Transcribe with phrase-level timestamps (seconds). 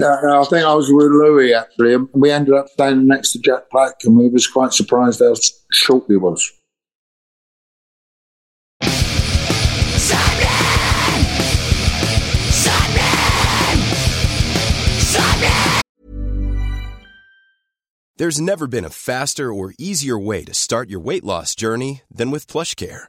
[0.00, 1.94] I think I was with Louis actually.
[1.94, 5.34] And we ended up standing next to Jack Black, and we was quite surprised how
[5.72, 6.52] short he was.
[18.18, 22.30] There's never been a faster or easier way to start your weight loss journey than
[22.30, 23.08] with PlushCare.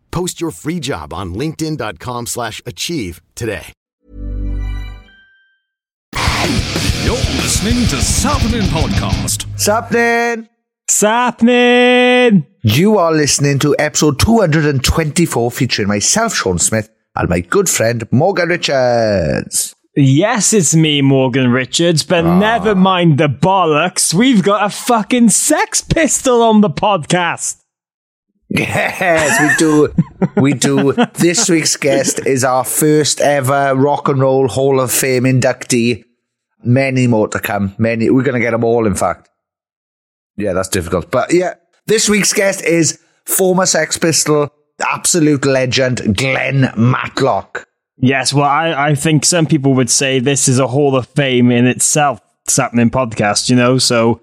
[0.11, 3.73] Post your free job on linkedin.com slash achieve today.
[7.03, 9.45] You're listening to Sappenin Podcast.
[9.57, 10.47] Sapnin!
[10.89, 12.45] Sapnin!
[12.63, 18.49] You are listening to episode 224 featuring myself, Sean Smith, and my good friend, Morgan
[18.49, 19.75] Richards.
[19.95, 22.39] Yes, it's me, Morgan Richards, but ah.
[22.39, 24.13] never mind the bollocks.
[24.13, 27.60] We've got a fucking sex pistol on the podcast.
[28.53, 29.93] Yes, we do.
[30.41, 30.93] we do.
[31.13, 36.03] This week's guest is our first ever Rock and Roll Hall of Fame inductee.
[36.63, 37.73] Many more to come.
[37.77, 38.09] Many.
[38.09, 39.29] We're going to get them all, in fact.
[40.35, 41.11] Yeah, that's difficult.
[41.11, 47.67] But yeah, this week's guest is former Sex Pistol, absolute legend, Glenn Matlock.
[47.97, 51.51] Yes, well, I, I think some people would say this is a Hall of Fame
[51.51, 53.77] in itself, Sappening Podcast, you know?
[53.77, 54.21] So,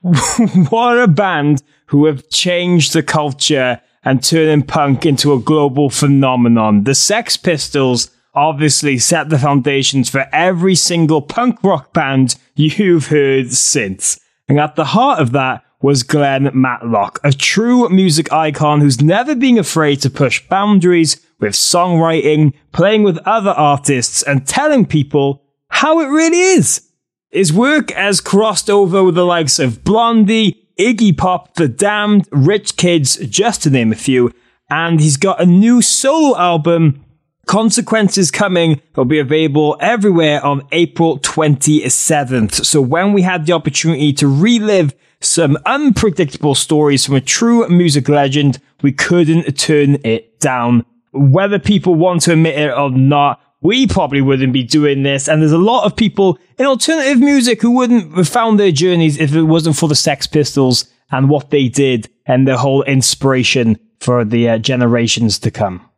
[0.70, 6.84] what a band who have changed the culture and turning punk into a global phenomenon.
[6.84, 13.50] The Sex Pistols obviously set the foundations for every single punk rock band you've heard
[13.52, 14.20] since.
[14.48, 19.34] And at the heart of that was Glenn Matlock, a true music icon who's never
[19.34, 26.00] been afraid to push boundaries with songwriting, playing with other artists, and telling people how
[26.00, 26.88] it really is.
[27.30, 32.76] His work has crossed over with the likes of Blondie, Iggy Pop, The Damned, Rich
[32.76, 34.32] Kids, just to name a few,
[34.68, 37.04] and he's got a new solo album
[37.46, 38.80] Consequences coming.
[38.90, 42.64] It'll be available everywhere on April 27th.
[42.64, 48.08] So when we had the opportunity to relive some unpredictable stories from a true music
[48.08, 50.84] legend, we couldn't turn it down.
[51.12, 55.28] Whether people want to admit it or not, we probably wouldn't be doing this.
[55.28, 59.18] And there's a lot of people in alternative music who wouldn't have found their journeys
[59.18, 63.78] if it wasn't for the Sex Pistols and what they did and their whole inspiration
[64.00, 65.88] for the uh, generations to come.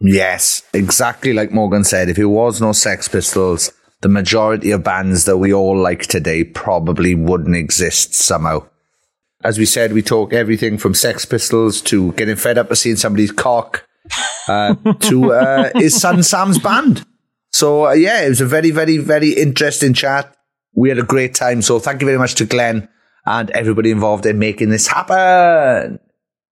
[0.00, 2.08] Yes, exactly like Morgan said.
[2.08, 6.42] If it was no Sex Pistols, the majority of bands that we all like today
[6.42, 8.66] probably wouldn't exist somehow.
[9.44, 12.96] As we said, we talk everything from Sex Pistols to getting fed up of seeing
[12.96, 13.86] somebody's cock
[14.48, 17.04] uh, to uh, his son Sam's band.
[17.52, 20.34] So, uh, yeah, it was a very, very, very interesting chat.
[20.74, 21.62] We had a great time.
[21.62, 22.88] So, thank you very much to Glenn
[23.26, 26.00] and everybody involved in making this happen.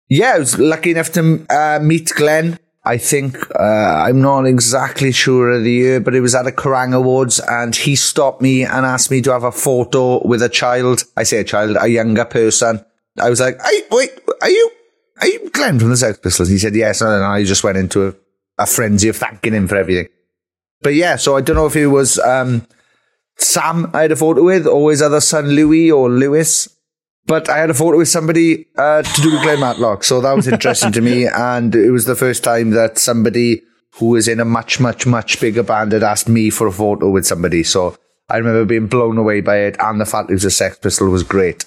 [0.09, 2.59] Yeah, I was lucky enough to uh, meet Glenn.
[2.83, 3.63] I think uh,
[4.07, 7.75] I'm not exactly sure of the year, but it was at a Kerrang Awards, and
[7.75, 11.03] he stopped me and asked me to have a photo with a child.
[11.15, 12.83] I say a child, a younger person.
[13.19, 14.11] I was like, hey, "Wait,
[14.41, 14.71] are you
[15.19, 18.07] are you Glenn from the Sex Pistols?" He said, "Yes," and I just went into
[18.07, 18.15] a,
[18.57, 20.07] a frenzy of thanking him for everything.
[20.81, 22.65] But yeah, so I don't know if it was um,
[23.37, 26.69] Sam I had a photo with, or his other son Louis or Lewis.
[27.25, 30.35] But I had a photo with somebody uh, to do with Glenn Matlock, so that
[30.35, 31.27] was interesting to me.
[31.33, 33.61] And it was the first time that somebody
[33.95, 37.09] who was in a much, much, much bigger band had asked me for a photo
[37.11, 37.63] with somebody.
[37.63, 37.95] So
[38.29, 41.09] I remember being blown away by it, and the fact it was a Sex Pistol
[41.09, 41.65] was great.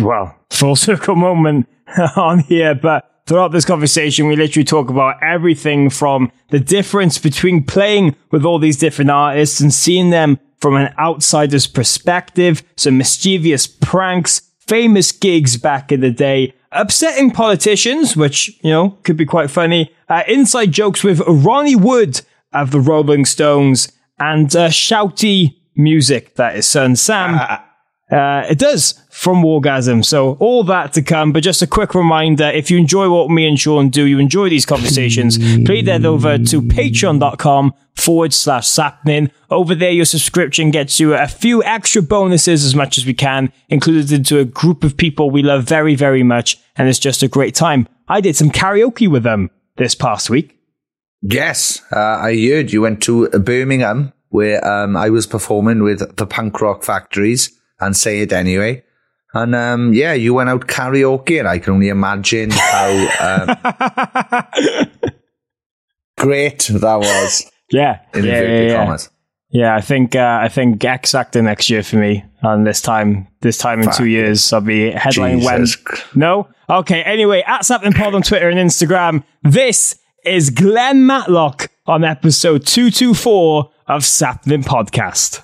[0.00, 1.68] Well, full circle moment
[2.16, 7.64] on here, but throughout this conversation, we literally talk about everything from the difference between
[7.64, 13.66] playing with all these different artists and seeing them from an outsider's perspective, some mischievous
[13.66, 19.50] pranks, famous gigs back in the day, upsetting politicians, which, you know, could be quite
[19.50, 26.36] funny, uh, inside jokes with Ronnie Wood of the Rolling Stones, and uh, shouty music
[26.36, 27.34] that is Son Sam.
[28.10, 30.04] Uh, it does from Wargasm.
[30.04, 31.32] So all that to come.
[31.32, 34.50] But just a quick reminder, if you enjoy what me and Sean do, you enjoy
[34.50, 39.30] these conversations, please head over to patreon.com forward slash sapnin.
[39.50, 43.52] Over there, your subscription gets you a few extra bonuses as much as we can,
[43.68, 46.58] included into a group of people we love very, very much.
[46.76, 47.88] And it's just a great time.
[48.08, 50.58] I did some karaoke with them this past week.
[51.22, 56.26] Yes, uh, I heard you went to Birmingham where um, I was performing with the
[56.26, 58.84] Punk Rock Factories and Say It Anyway.
[59.32, 62.88] And um, yeah, you went out karaoke, and I can only imagine how
[63.20, 63.56] um,
[66.18, 67.50] great that was.
[67.70, 68.84] Yeah, In yeah, yeah, yeah.
[68.84, 69.10] commas.
[69.50, 72.24] Yeah, I think uh, I think X Factor next year for me.
[72.42, 75.60] And this time, this time in two years, I'll be headlining when.
[75.60, 76.16] Jesus Christ.
[76.16, 77.02] No, okay.
[77.02, 79.22] Anyway, at something pod on Twitter and Instagram.
[79.42, 85.43] This is Glenn Matlock on episode two two four of Sapnin Podcast.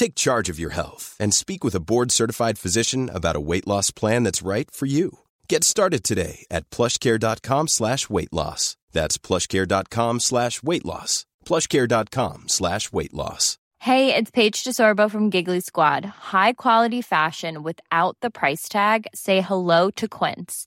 [0.00, 3.90] Take charge of your health and speak with a board-certified physician about a weight loss
[3.90, 5.18] plan that's right for you.
[5.46, 8.78] Get started today at plushcare.com slash weight loss.
[8.92, 11.26] That's plushcare.com slash weight loss.
[11.44, 13.58] plushcare.com slash weight loss.
[13.80, 16.06] Hey, it's Paige DeSorbo from Giggly Squad.
[16.32, 19.06] High quality fashion without the price tag.
[19.14, 20.66] Say hello to Quince.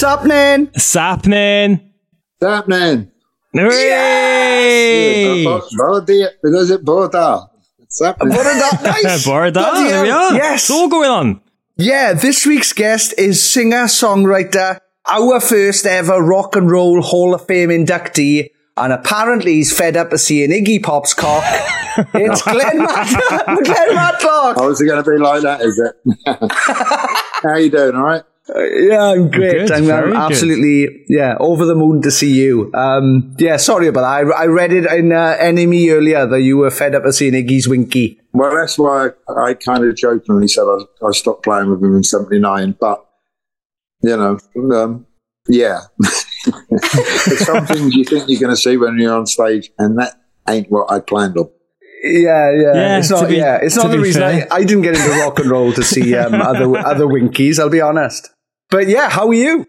[0.00, 0.68] Sapnin!
[0.76, 1.80] Sapnin.
[2.38, 3.10] Happening.
[3.54, 5.44] Hooray!
[5.44, 7.48] Bora dia, because it Bora.
[7.78, 8.36] It's happening.
[8.36, 9.26] What a that nice!
[9.26, 10.18] Borda, Bloody there we hell.
[10.18, 10.34] are.
[10.34, 10.60] Yes.
[10.64, 11.40] It's all going on.
[11.78, 14.78] Yeah, this week's guest is singer songwriter,
[15.10, 20.12] our first ever Rock and Roll Hall of Fame inductee, and apparently he's fed up
[20.12, 21.42] of seeing Iggy Pop's cock.
[22.12, 24.56] it's Glenn, Mat- Glenn Matlock.
[24.58, 25.94] How is it going to be like that, is it?
[27.42, 28.22] How you doing, all right?
[28.48, 29.66] Yeah, I'm great.
[29.66, 30.16] Good, I'm, I'm good.
[30.16, 32.70] absolutely yeah over the moon to see you.
[32.74, 34.32] Um, yeah, sorry about that.
[34.32, 37.32] I, I read it in uh, NME earlier that you were fed up of seeing
[37.32, 38.20] Iggy's winky.
[38.32, 42.04] Well, that's why I, kind of jokingly said I, I stopped playing with him in
[42.04, 42.76] 79.
[42.78, 43.04] But,
[44.02, 44.38] you know,
[44.76, 45.06] um,
[45.48, 45.80] yeah.
[46.70, 50.20] There's some things you think you're going to see when you're on stage, and that
[50.48, 51.50] ain't what I planned on.
[52.04, 52.74] Yeah, yeah.
[52.74, 53.28] Yeah, it's not.
[53.28, 54.46] be- yeah, it's not the reason I.
[54.50, 57.58] I didn't get into rock and roll to see um, other other winkies.
[57.58, 58.30] I'll be honest.
[58.76, 59.66] But yeah, how are you?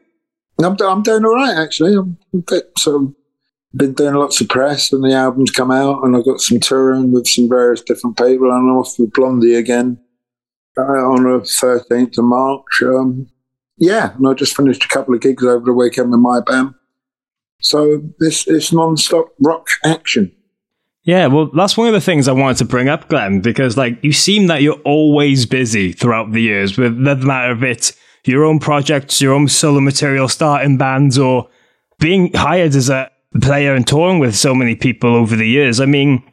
[0.61, 1.95] I'm, I'm doing all right, actually.
[1.95, 3.15] I'm a bit sort of
[3.73, 7.13] been doing lots of press, and the album's come out, and I've got some touring
[7.13, 9.97] with some various different people, and I'm off with Blondie again
[10.77, 12.83] uh, on the 13th of March.
[12.83, 13.27] Um,
[13.77, 16.73] yeah, and I just finished a couple of gigs over the weekend with my band.
[17.61, 20.33] So this is non-stop rock action.
[21.03, 24.03] Yeah, well, that's one of the things I wanted to bring up, Glenn, because like
[24.03, 27.93] you seem that you're always busy throughout the years with the matter of it,
[28.27, 31.49] your own projects, your own solo material, starting bands, or
[31.99, 33.09] being hired as a
[33.41, 35.79] player and touring with so many people over the years.
[35.79, 36.23] I mean,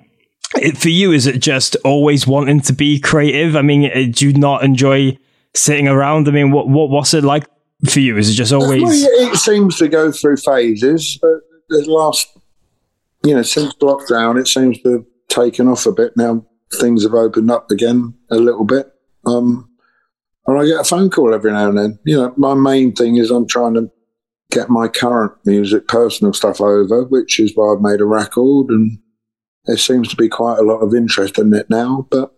[0.57, 3.57] it, for you, is it just always wanting to be creative?
[3.57, 5.19] I mean, uh, do you not enjoy
[5.55, 6.29] sitting around?
[6.29, 7.47] I mean, what what what's it like
[7.89, 8.17] for you?
[8.17, 8.83] Is it just always?
[8.83, 11.19] Well, it seems to go through phases.
[11.69, 12.29] The last
[13.25, 16.17] you know, since lockdown, it seems to have taken off a bit.
[16.17, 18.93] Now things have opened up again a little bit.
[19.27, 19.71] Um,
[20.47, 21.99] and I get a phone call every now and then.
[22.05, 23.91] You know, my main thing is I'm trying to
[24.51, 28.69] get my current music, personal stuff over, which is why I've made a record.
[28.69, 28.99] And
[29.65, 32.07] there seems to be quite a lot of interest in it now.
[32.11, 32.33] But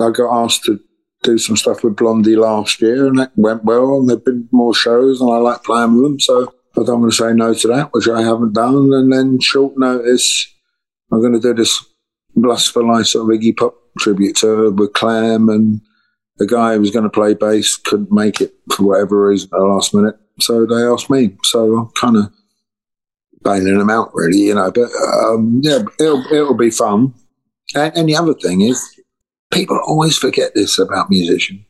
[0.00, 0.80] I got asked to
[1.22, 3.98] do some stuff with Blondie last year, and that went well.
[3.98, 6.20] And there've been more shows, and I like playing with them.
[6.20, 8.92] So but I'm going to say no to that, which I haven't done.
[8.92, 10.48] And then short notice,
[11.10, 11.84] I'm going to do this
[12.34, 15.80] Lust for Life sort of Iggy Pop tribute to her with Clem and
[16.38, 19.58] the guy who was going to play bass couldn't make it for whatever reason at
[19.58, 20.16] the last minute.
[20.40, 21.36] So they asked me.
[21.44, 22.32] So I'm kind of
[23.42, 24.70] bailing them out, really, you know.
[24.70, 24.90] But
[25.26, 27.14] um, yeah, it'll, it'll be fun.
[27.74, 29.00] And, and the other thing is,
[29.52, 31.64] people always forget this about musicians,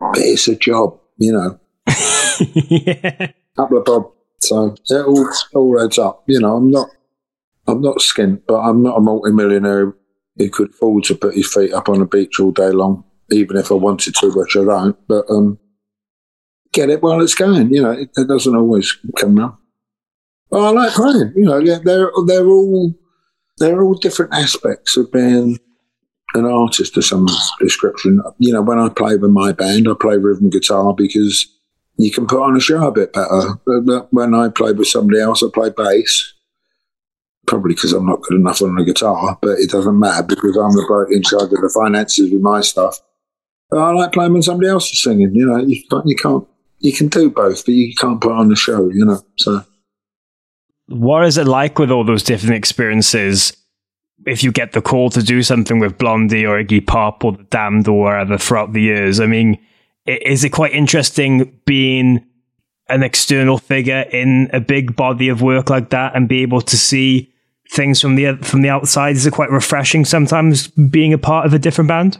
[0.00, 1.58] but it's a job, you know.
[2.54, 3.32] yeah.
[3.56, 6.24] Couple of bob so it all, all adds up.
[6.26, 6.88] You know, I'm not,
[7.66, 9.94] I'm not skint, but I'm not a multimillionaire
[10.36, 13.56] who could afford to put his feet up on the beach all day long, even
[13.56, 14.96] if I wanted to, which I don't.
[15.08, 15.58] But um,
[16.72, 17.72] get it while it's going.
[17.72, 19.56] You know, it, it doesn't always come around.
[20.50, 21.32] Well, I like playing.
[21.36, 22.94] You know, they're they're all
[23.58, 25.58] they're all different aspects of being
[26.34, 27.26] an artist to some
[27.60, 28.22] description.
[28.38, 31.46] You know, when I play with my band, I play rhythm guitar because
[31.96, 33.58] you can put on a show a bit better.
[33.66, 36.34] But when I play with somebody else, I play bass.
[37.46, 40.72] Probably because I'm not good enough on the guitar, but it doesn't matter because I'm
[40.72, 43.00] the bloke in charge of the finances with my stuff.
[43.72, 45.34] I like playing when somebody else is singing.
[45.34, 46.46] You know, you can't, you can't,
[46.78, 48.88] you can do both, but you can't put on the show.
[48.88, 49.64] You know, so.
[50.86, 53.54] What is it like with all those different experiences?
[54.26, 57.44] If you get the call to do something with Blondie or Iggy Pop or the
[57.44, 59.58] Damned or whatever throughout the years, I mean,
[60.06, 62.24] is it quite interesting being
[62.88, 66.76] an external figure in a big body of work like that and be able to
[66.76, 67.32] see
[67.70, 69.16] things from the from the outside?
[69.16, 72.18] Is it quite refreshing sometimes being a part of a different band?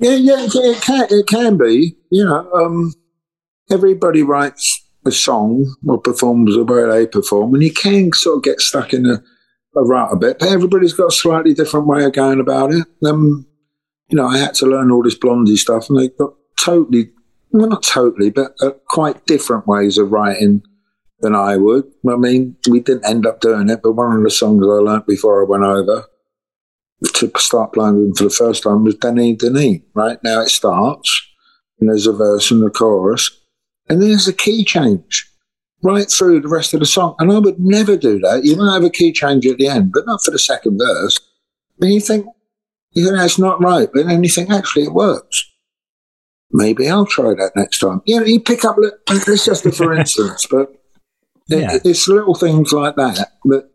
[0.00, 1.96] Yeah, yeah, it can it can be.
[2.10, 2.94] You know, um,
[3.70, 8.42] everybody writes a song or performs the way they perform, and you can sort of
[8.42, 9.22] get stuck in a,
[9.78, 10.38] a rut a bit.
[10.38, 12.86] But everybody's got a slightly different way of going about it.
[13.04, 13.46] Um,
[14.08, 17.10] you know, I had to learn all this Blondie stuff, and they got totally,
[17.50, 20.62] well, not totally, but uh, quite different ways of writing
[21.20, 21.84] than I would.
[22.08, 25.06] I mean, we didn't end up doing it, but one of the songs I learnt
[25.06, 26.06] before I went over
[27.02, 29.80] to start playing with them for the first time was Danny Denis.
[29.94, 31.22] Right now it starts,
[31.78, 33.30] and there's a verse and a chorus,
[33.88, 35.26] and there's a key change
[35.82, 37.14] right through the rest of the song.
[37.18, 38.44] And I would never do that.
[38.44, 41.18] You might have a key change at the end, but not for the second verse.
[41.80, 42.26] And you think,
[42.92, 43.88] you know, that's not right.
[43.92, 45.50] But then you think, actually, it works
[46.52, 48.02] maybe I'll try that next time.
[48.04, 48.76] You know, you pick up,
[49.08, 50.72] it's just a for instance, but
[51.48, 51.74] yeah.
[51.74, 53.70] it, it's little things like that that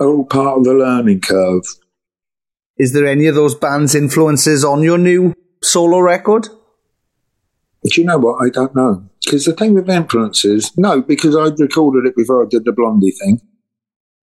[0.00, 1.64] are all part of the learning curve.
[2.78, 6.48] Is there any of those bands' influences on your new solo record?
[7.84, 8.44] Do you know what?
[8.44, 9.08] I don't know.
[9.24, 13.10] Because the thing with influences, no, because I'd recorded it before I did the Blondie
[13.10, 13.40] thing,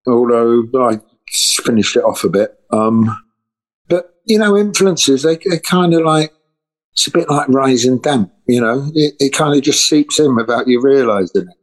[0.07, 0.99] although I
[1.63, 2.59] finished it off a bit.
[2.71, 3.15] Um,
[3.87, 6.31] but, you know, influences, they, they're kind of like,
[6.93, 10.35] it's a bit like rising damp, you know, it, it kind of just seeps in
[10.35, 11.57] without you realizing it.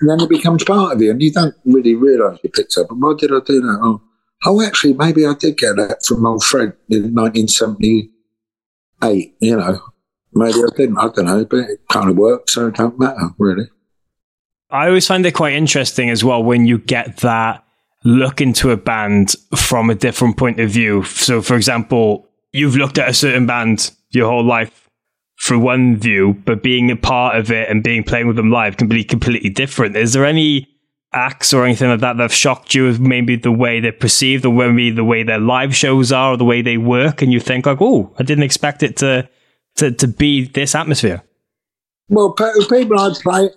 [0.00, 2.90] And then it becomes part of you and you don't really realize you picked up.
[2.90, 3.78] And why did I do that?
[3.80, 4.02] Oh,
[4.46, 9.80] oh, actually, maybe I did get that from old Fred in 1978, you know.
[10.32, 13.30] Maybe I didn't, I don't know, but it kind of worked, so it don't matter,
[13.38, 13.68] really.
[14.70, 17.64] I always find it quite interesting as well when you get that
[18.04, 21.04] look into a band from a different point of view.
[21.04, 24.88] So, for example, you've looked at a certain band your whole life
[25.42, 28.76] through one view, but being a part of it and being playing with them live
[28.76, 29.96] can be completely different.
[29.96, 30.68] Is there any
[31.12, 34.52] acts or anything like that that have shocked you maybe the way they're perceived or
[34.52, 37.66] maybe the way their live shows are or the way they work and you think
[37.66, 39.28] like, oh, I didn't expect it to
[39.76, 41.22] to, to be this atmosphere?
[42.08, 43.50] Well, people I play,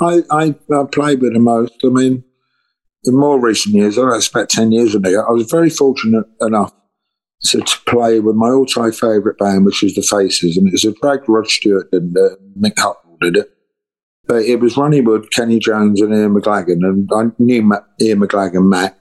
[0.00, 1.72] I, I, I play with the most.
[1.84, 2.24] I mean,
[3.04, 6.72] in more recent years, I don't spent 10 years ago, I was very fortunate enough
[7.44, 10.84] to, to play with my all-time favourite band, which is the Faces, and it was
[10.84, 13.50] a drag Rod Stewart and uh, Mick Hucknall did it.
[14.26, 18.20] But it was Ronnie Wood, Kenny Jones, and Ian McLagan, and I knew Matt, Ian
[18.20, 18.96] McLagan, Mac,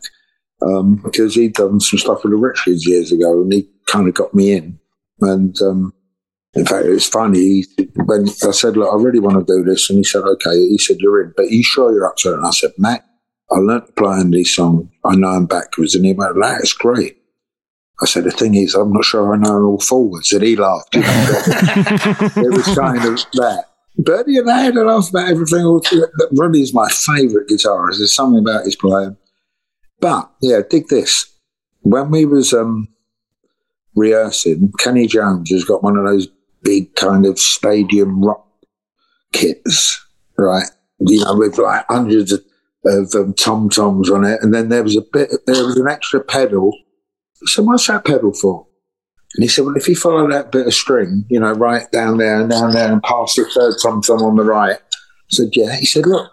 [0.61, 4.07] um, because he'd done some stuff with the Rich Kids years ago, and he kind
[4.07, 4.79] of got me in.
[5.21, 5.93] And um,
[6.53, 7.65] in fact, it was funny
[8.05, 10.77] when I said, "Look, I really want to do this," and he said, "Okay." He
[10.77, 13.05] said, "You're in, but you sure you're up to it?" And I said, "Matt,
[13.51, 14.89] I learnt to play on these songs.
[15.05, 17.17] I know them backwards." And he went, "That's great."
[18.01, 20.95] I said, "The thing is, I'm not sure I know all forwards." And he laughed.
[20.95, 23.65] It was kind of that.
[23.95, 25.81] You know, I had a laugh about everything.
[26.31, 27.97] Ronnie is my favourite guitarist.
[27.97, 29.17] There's something about his playing.
[29.99, 31.25] But yeah, dig this.
[31.81, 32.87] When we was um,
[33.95, 36.27] rehearsing, Kenny Jones has got one of those
[36.63, 38.47] big kind of stadium rock
[39.33, 40.03] kits,
[40.37, 40.69] right?
[40.99, 42.41] You know, with like hundreds of,
[42.85, 45.87] of um, tom toms on it, and then there was a bit, there was an
[45.87, 46.71] extra pedal.
[47.45, 48.67] So what's that pedal for?
[49.35, 52.17] And he said, well, if you follow that bit of string, you know, right down
[52.17, 54.77] there and down there and past the third tom tom on the right.
[54.77, 55.75] I said, yeah.
[55.77, 56.29] He said, look,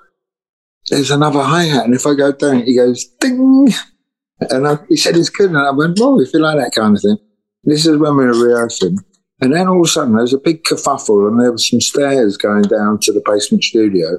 [0.90, 1.84] there's another hi hat.
[1.84, 3.68] And if I go down, he goes, ding.
[4.40, 5.50] And I, he said, it's good.
[5.50, 7.18] And I went, well, if you like that kind of thing.
[7.64, 8.98] This is when we were rehearsing.
[9.40, 11.80] And then all of a sudden, there was a big kerfuffle and there were some
[11.80, 14.18] stairs going down to the basement studio.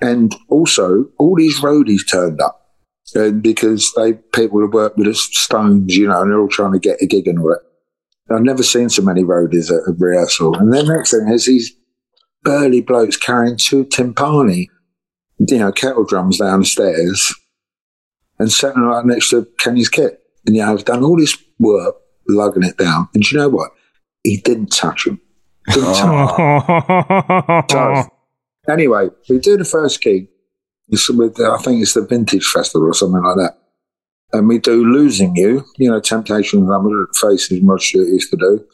[0.00, 2.60] And also, all these roadies turned up.
[3.14, 6.72] And because they people who work with us, Stones, you know, and they're all trying
[6.72, 7.62] to get a gig and all that.
[8.30, 10.56] I've never seen so many roadies at a rehearsal.
[10.56, 11.72] And then next thing is these
[12.42, 14.68] burly blokes carrying two timpani,
[15.38, 17.34] you know, kettle drums down the stairs
[18.38, 20.20] and sitting right next to Kenny's kit.
[20.46, 21.96] And yeah, I've done all this work
[22.28, 23.08] lugging it down.
[23.14, 23.72] And you know what?
[24.22, 25.20] He didn't touch him.
[25.68, 27.62] Didn't oh.
[27.68, 30.28] touch so, anyway, we do the first gig.
[30.88, 33.63] It's with, I think it's the Vintage Festival or something like that
[34.34, 38.36] Uh, and we do Losing You, you know, Temptation Number Faces Rod Stewart used to
[38.36, 38.64] do.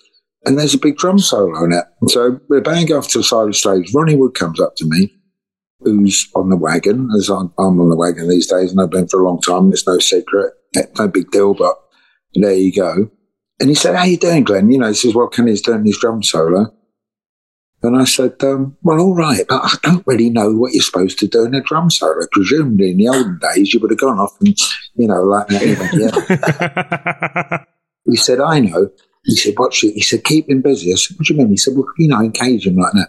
[0.47, 1.85] And there's a big drum solo in it.
[2.01, 3.93] And so go off to the side of the stage.
[3.95, 5.15] Ronnie Wood comes up to me,
[5.81, 9.09] who's on the wagon, as I'm, I'm on the wagon these days, and I've been
[9.09, 9.71] for a long time.
[9.71, 10.55] It's no secret,
[10.99, 11.77] no big deal, but
[12.35, 13.11] there you go.
[13.61, 14.71] And he said, How you doing, Glenn?
[14.71, 16.75] You know, he says, Well, Kenny's doing his drum solo.
[17.83, 21.19] And I said, um, well, all right, but I don't really know what you're supposed
[21.21, 22.27] to do in a drum solo.
[22.31, 24.55] Presumably in the olden days, you would have gone off and,
[24.97, 25.65] you know, like that.
[27.55, 27.65] Yeah.
[28.11, 28.91] he said, I know.
[29.25, 29.95] He said, watch it.
[29.95, 30.93] He said, keep him busy.
[30.93, 31.49] I said, what do you mean?
[31.49, 33.09] He said, well, you know, engage him like that.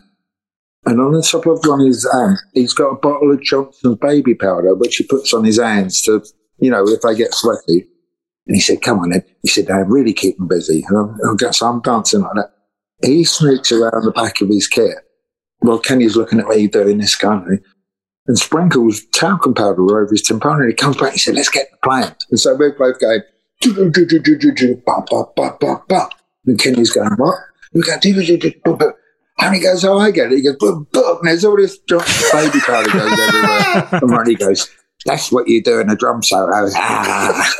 [0.85, 3.97] And on the top of one of his hand, he's got a bottle of Johnson's
[3.97, 6.23] baby powder, which he puts on his hands to,
[6.59, 7.87] you know, if they get sweaty.
[8.47, 9.23] And he said, come on then.
[9.41, 10.83] He said, I really keep him busy.
[10.87, 12.53] And I, I guess I'm dancing like that
[13.03, 14.95] he snooks around the back of his kit.
[15.61, 17.59] Well, Kenny's looking at me doing this kind of
[18.27, 20.67] and sprinkles talcum powder over his timpani.
[20.67, 22.15] He comes back and said, let's get the plan.
[22.29, 23.21] And so we're both going.
[26.45, 27.35] And Kenny's going, what?
[27.73, 27.97] We go,
[29.39, 30.37] and he goes, oh, I get it.
[30.37, 31.17] He goes, boom, boom.
[31.19, 33.89] And there's all this baby powder goes everywhere.
[33.91, 34.69] and Ronnie goes,
[35.05, 36.51] that's what you do in a drum solo.
[36.75, 37.53] Ah.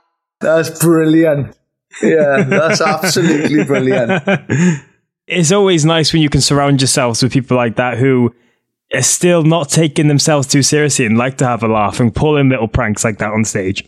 [0.40, 1.57] That's brilliant
[2.02, 4.22] yeah, that's absolutely brilliant.
[5.30, 8.34] It's always nice when you can surround yourselves with people like that who
[8.94, 12.38] are still not taking themselves too seriously and like to have a laugh and pull
[12.38, 13.84] in little pranks like that on stage.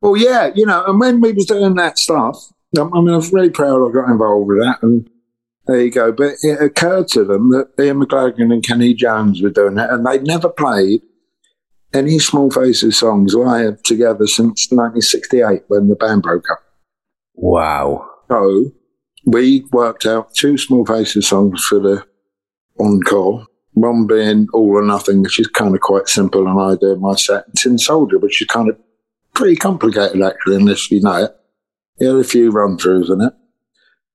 [0.00, 3.32] Well, yeah, you know, and when we was doing that stuff, I mean, I was
[3.32, 5.08] really proud I got involved with that, and
[5.66, 6.12] there you go.
[6.12, 10.06] But it occurred to them that Ian McLagan and Kenny Jones were doing it, and
[10.06, 11.02] they'd never played
[11.92, 16.60] any Small Faces songs live together since 1968 when the band broke up.
[17.36, 18.08] Wow.
[18.28, 18.72] So
[19.24, 22.04] we worked out two Small Faces songs for the
[22.80, 23.46] encore.
[23.72, 27.14] One being All or Nothing, which is kind of quite simple, and I do my
[27.14, 27.44] set.
[27.56, 28.78] Tin Soldier, which is kind of
[29.34, 31.36] pretty complicated actually, unless you know it.
[31.98, 33.34] He had a few run throughs in it.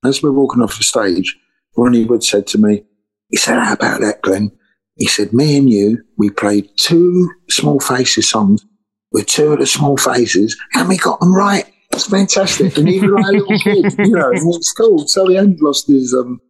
[0.03, 1.38] As we're walking off the stage,
[1.77, 2.84] Ronnie Wood said to me,
[3.29, 4.51] he said, How about that, Glenn?
[4.95, 8.65] He said, Me and you, we played two Small Faces songs
[9.12, 11.71] with two of the Small Faces, and we got them right.
[11.93, 12.77] It's fantastic.
[12.77, 15.08] And even like a little kid, you know, it's cool.
[15.08, 16.41] So he hadn't lost his um,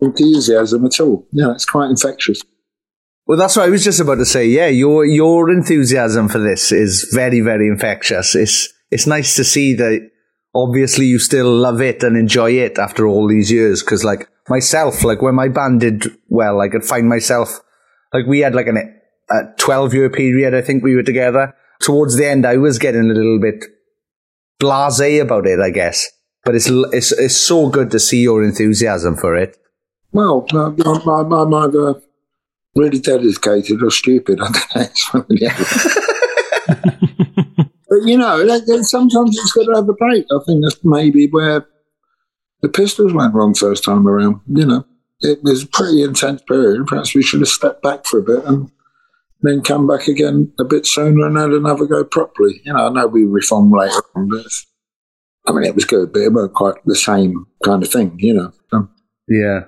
[0.00, 1.26] enthusiasm at all.
[1.32, 2.42] Yeah, it's quite infectious.
[3.26, 4.46] Well, that's what I was just about to say.
[4.46, 8.34] Yeah, your your enthusiasm for this is very, very infectious.
[8.34, 10.10] It's it's nice to see that.
[10.54, 13.82] Obviously, you still love it and enjoy it after all these years.
[13.82, 17.60] Because, like myself, like when my band did well, I could find myself
[18.12, 20.54] like we had like an, a twelve year period.
[20.54, 21.54] I think we were together.
[21.80, 23.64] Towards the end, I was getting a little bit
[24.62, 26.08] blasé about it, I guess.
[26.44, 29.56] But it's it's it's so good to see your enthusiasm for it.
[30.12, 32.00] Well, I'm, I'm, I'm either
[32.74, 34.40] really dedicated or stupid.
[34.40, 35.48] I don't know.
[37.88, 40.26] but you know, sometimes it's got to have a break.
[40.30, 41.66] I think that's maybe where
[42.60, 44.40] the Pistols went wrong first time around.
[44.48, 44.84] You know,
[45.20, 46.86] it was a pretty intense period.
[46.86, 48.70] Perhaps we should have stepped back for a bit and
[49.42, 52.60] then come back again a bit sooner and had another go properly.
[52.64, 54.46] You know, I know we reformed later on, but
[55.46, 58.34] I mean, it was good, but it wasn't quite the same kind of thing, you
[58.34, 58.52] know.
[58.70, 58.88] So,
[59.28, 59.64] Yeah.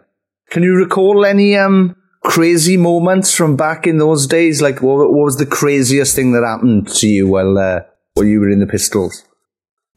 [0.51, 4.63] Can you recall any um crazy moments from back in those days?
[4.63, 7.81] Like, what, what was the craziest thing that happened to you while uh,
[8.15, 9.25] while you were in the Pistols?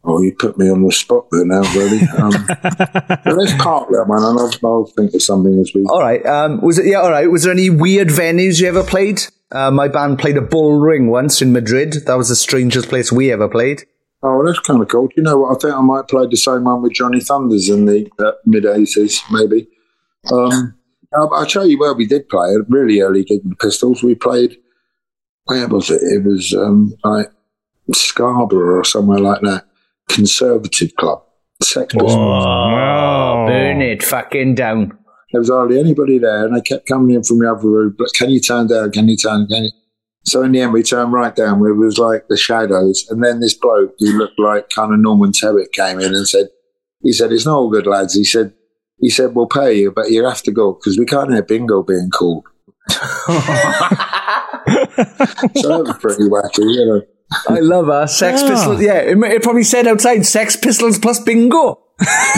[0.07, 1.99] oh, you put me on the spot there now, really.
[2.17, 2.31] Um,
[3.37, 5.83] let's park that one, and I'll, I'll think of something as we.
[5.83, 6.25] All right.
[6.25, 6.85] Um, was it?
[6.85, 7.01] Yeah.
[7.01, 7.29] All right.
[7.29, 9.21] Was there any weird venues you ever played?
[9.51, 12.05] Uh, my band played a bull ring once in Madrid.
[12.05, 13.85] That was the strangest place we ever played.
[14.23, 15.09] Oh, that's kind of cool.
[15.15, 15.55] You know what?
[15.55, 18.63] I think I might play the same one with Johnny Thunders in the uh, mid
[18.63, 19.67] 80s, maybe.
[20.31, 20.75] Um,
[21.13, 24.03] I'll, I'll show you where we did play a really early gig with the Pistols.
[24.03, 24.57] We played,
[25.45, 26.01] where was it?
[26.01, 27.31] It was um, like
[27.93, 29.65] Scarborough or somewhere like that.
[30.09, 31.23] Conservative Club.
[31.61, 32.13] Sex Pistols.
[32.15, 34.97] Oh, burn it fucking down.
[35.31, 37.95] There was hardly anybody there, and they kept coming in from the other room.
[37.97, 38.91] But can you turn down?
[38.91, 39.47] Can you turn?
[39.47, 39.71] Can you?
[40.23, 43.23] So in the end, we turned right down where it was like the shadows, and
[43.23, 46.47] then this bloke who looked like kind of Norman Tebbit came in and said,
[47.01, 48.53] "He said it's not all good, lads." He said,
[48.99, 51.83] "He said we'll pay you, but you have to go because we can't have bingo
[51.83, 52.45] being called."
[52.89, 52.97] so
[55.67, 57.01] that was pretty wacky, you know.
[57.49, 58.07] I love her.
[58.07, 58.49] Sex Ah.
[58.49, 58.81] Pistols.
[58.81, 61.79] Yeah, it, it probably said outside Sex Pistols plus bingo.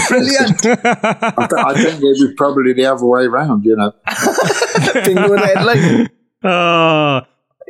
[0.07, 0.65] Brilliant.
[0.65, 3.93] I, th- I think it was probably the other way round, you know.
[5.05, 6.09] bingo and headline.
[6.43, 7.21] Oh,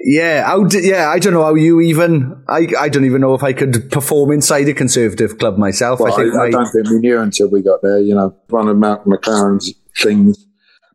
[0.02, 3.34] Yeah, how did, yeah, I don't know how you even, I, I don't even know
[3.34, 6.00] if I could perform inside a conservative club myself.
[6.00, 8.16] Well, I I, think I my, don't think we knew until we got there, you
[8.16, 10.46] know, one of Malcolm McLaren's things.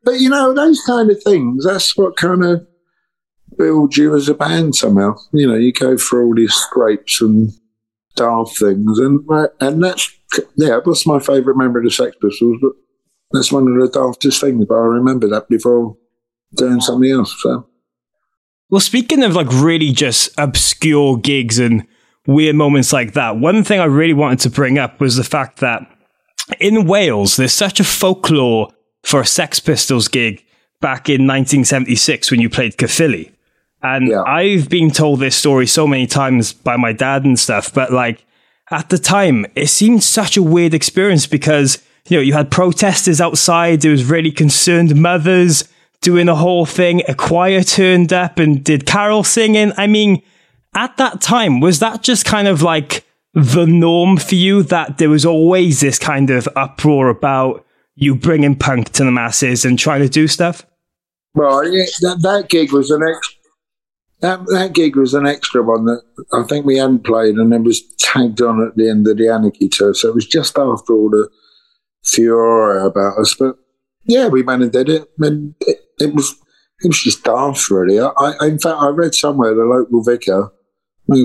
[0.05, 2.67] But, you know, those kind of things, that's what kind of
[3.59, 5.17] builds you as a band somehow.
[5.33, 7.51] You know, you go through all these scrapes and
[8.17, 8.99] daft things.
[8.99, 9.29] And,
[9.61, 10.11] and that's,
[10.57, 12.59] yeah, that's my favourite member of the Sex Pistols.
[12.61, 12.73] But
[13.33, 14.65] that's one of the daftest things.
[14.67, 15.97] But I remember that before
[16.55, 17.35] doing something else.
[17.43, 17.67] So.
[18.71, 21.87] Well, speaking of like really just obscure gigs and
[22.27, 25.61] weird moments like that, one thing I really wanted to bring up was the fact
[25.61, 25.87] that
[26.61, 30.45] in Wales, there's such a folklore for a Sex Pistols gig
[30.81, 33.31] back in 1976 when you played Caerphilly.
[33.83, 34.23] And Yeah.
[34.23, 38.25] I've been told this story so many times by my dad and stuff, but like
[38.71, 43.21] at the time, it seemed such a weird experience because, you know, you had protesters
[43.21, 45.69] outside, there was really concerned mothers
[46.01, 49.73] doing the whole thing, a choir turned up and did carol singing.
[49.77, 50.23] I mean,
[50.75, 55.09] at that time, was that just kind of like the norm for you that there
[55.09, 57.65] was always this kind of uproar about
[57.97, 60.67] you bringing punk to the masses and trying to do stuff?
[61.35, 63.34] Well, that, that gig was an ex.
[64.21, 67.63] That, that gig was an extra one that I think we hadn't played, and it
[67.63, 69.93] was tagged on at the end of the Anarchy tour.
[69.95, 71.29] So it was just after all the
[72.05, 73.35] furore about us.
[73.39, 73.57] But
[74.05, 76.35] yeah, we went and did it, and it, it was
[76.81, 78.01] it was just daft, really.
[78.01, 80.53] I, I, in fact, I read somewhere the local vicar,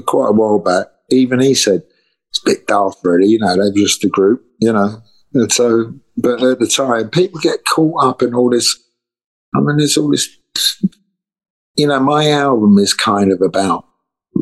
[0.06, 1.84] quite a while back, even he said
[2.30, 3.28] it's a bit daft, really.
[3.28, 5.02] You know, they're just a group, you know.
[5.34, 8.75] And so, but at the time, people get caught up in all this.
[9.56, 10.30] I mean, there's all this.
[11.79, 13.85] You know, my album is kind of about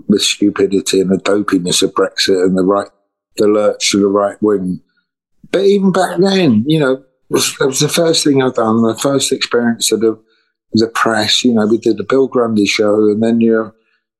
[0.08, 2.88] the stupidity and the dopiness of Brexit and the right,
[3.36, 4.82] the lurch to the right wing.
[5.52, 8.82] But even back then, you know, it was, it was the first thing I've done,
[8.82, 10.19] the first experience of the,
[10.73, 11.43] the press.
[11.43, 13.76] You know, we did the Bill Grundy show, and then you're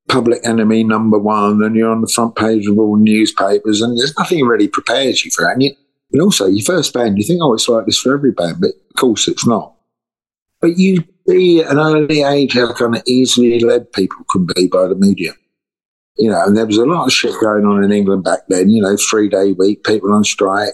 [0.08, 4.16] public enemy number one, and you're on the front page of all newspapers, and there's
[4.20, 5.54] nothing really prepares you for that.
[5.54, 5.72] And, you,
[6.12, 8.74] and also, your first band, you think, oh, it's like this for every band, but
[8.92, 9.74] of course it's not.
[10.62, 14.68] But you see at an early age how kind of easily led people can be
[14.68, 15.34] by the media.
[16.18, 18.70] You know, and there was a lot of shit going on in England back then,
[18.70, 20.74] you know, three day week, people on strike,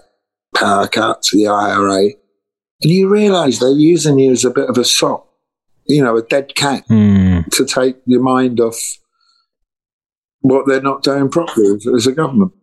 [0.55, 2.11] power cuts, the IRA.
[2.81, 5.27] And you realise they're using you as a bit of a sop,
[5.85, 7.41] you know, a dead cat hmm.
[7.51, 8.79] to take your mind off
[10.39, 12.53] what they're not doing properly as, as a government.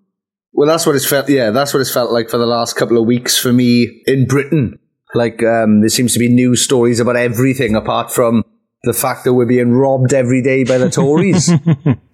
[0.53, 1.29] Well, that's what it's felt.
[1.29, 4.27] Yeah, that's what it's felt like for the last couple of weeks for me in
[4.27, 4.80] Britain.
[5.15, 8.45] Like, um, there seems to be news stories about everything apart from
[8.85, 11.51] the fact that we're being robbed every day by the Tories.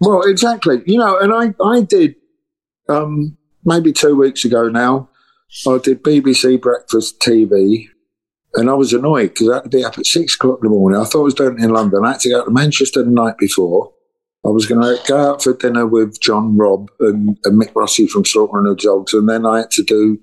[0.01, 0.83] Well, exactly.
[0.87, 2.17] You know, and I, I did
[2.89, 5.09] um, maybe two weeks ago now.
[5.67, 7.89] I did BBC Breakfast TV,
[8.55, 10.77] and I was annoyed because I had to be up at six o'clock in the
[10.77, 11.01] morning.
[11.01, 12.05] I thought I was doing it in London.
[12.05, 13.93] I had to go to Manchester the night before.
[14.45, 18.07] I was going to go out for dinner with John Robb and, and Mick Rossi
[18.07, 20.21] from Slaughter and the Dogs, and then I had to do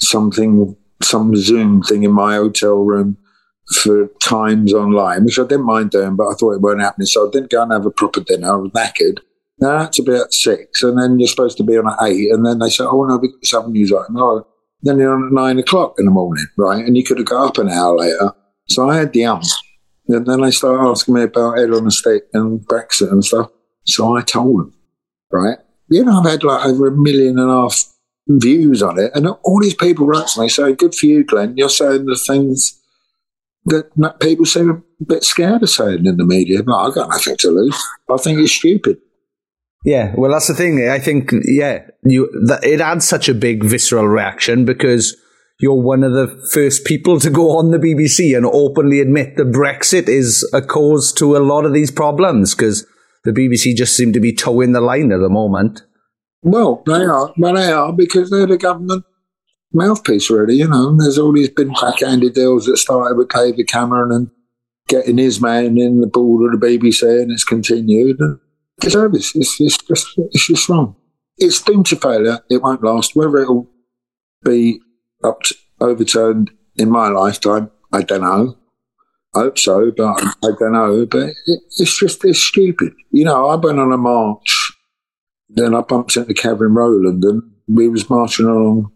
[0.00, 3.16] something, some Zoom thing in my hotel room
[3.82, 7.06] for times online, which I didn't mind doing, but I thought it weren't happening.
[7.06, 8.52] So I didn't go and have a proper dinner.
[8.52, 9.18] I was knackered.
[9.92, 12.58] To be at six, and then you're supposed to be on at eight, and then
[12.58, 14.46] they said, "Oh no, we got news item." Oh,
[14.82, 16.84] then you're on at nine o'clock in the morning, right?
[16.84, 18.32] And you could have got up an hour later.
[18.68, 19.44] So I had the ump,
[20.08, 23.50] And then they started asking me about Head on a Stick and Brexit and stuff.
[23.86, 24.74] So I told them,
[25.32, 25.58] right?
[25.88, 27.82] You know, I've had like over a million and a half
[28.28, 29.12] views on it.
[29.14, 31.54] And all these people write to me saying, good for you, Glenn.
[31.56, 32.80] You're saying the things
[33.66, 36.62] that people seem a bit scared of saying in the media.
[36.62, 37.82] But I've got nothing to lose.
[38.10, 38.98] I think it's stupid.
[39.84, 40.88] Yeah, well, that's the thing.
[40.88, 45.14] I think, yeah, you that, it had such a big visceral reaction because
[45.60, 49.52] you're one of the first people to go on the BBC and openly admit that
[49.52, 52.86] Brexit is a cause to a lot of these problems because
[53.24, 55.82] the BBC just seem to be toeing the line at the moment.
[56.44, 57.32] Well, they are.
[57.38, 59.04] Well, they are because they're the government
[59.72, 60.56] mouthpiece, really.
[60.56, 64.30] You know, there's all these been backhanded deals that started with David Cameron and
[64.86, 68.18] getting his man in the board of the BBC, and it's continued.
[68.18, 70.96] The service, it's, it's just it's just wrong.
[71.38, 72.40] It's doomed to failure.
[72.50, 73.16] It won't last.
[73.16, 73.70] Whether it'll
[74.44, 74.80] be
[75.24, 78.58] up to, overturned in my lifetime, I don't know.
[79.34, 81.06] I hope so, but I don't know.
[81.06, 82.92] But it, it's just it's stupid.
[83.12, 84.72] You know, I went on a march,
[85.54, 88.90] then I bumped into Kevin Rowland, and we was marching along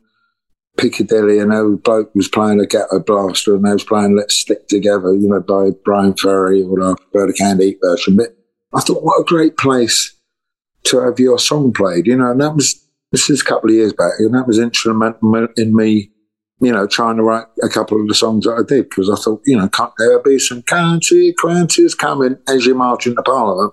[0.76, 4.68] Piccadilly, and a bloke was playing a ghetto blaster, and they was playing "Let's Stick
[4.68, 8.16] Together," you know, by Bryan Ferry, or I prefer the Canned Heat version.
[8.16, 8.36] But
[8.74, 10.14] I thought, what a great place
[10.84, 12.30] to have your song played, you know.
[12.30, 15.74] And that was this is a couple of years back, and that was instrumental in
[15.74, 16.10] me
[16.60, 19.14] you know, trying to write a couple of the songs that I did because I
[19.14, 23.72] thought, you know, can't there be some consequences coming as you march into Parliament?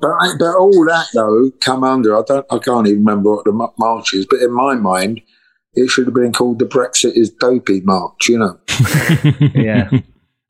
[0.00, 2.16] But, but all that though come under.
[2.16, 2.46] I don't.
[2.50, 4.26] I can't even remember what the march is.
[4.26, 5.20] But in my mind,
[5.74, 8.28] it should have been called the Brexit is dopey march.
[8.28, 8.60] You know.
[9.54, 9.90] yeah.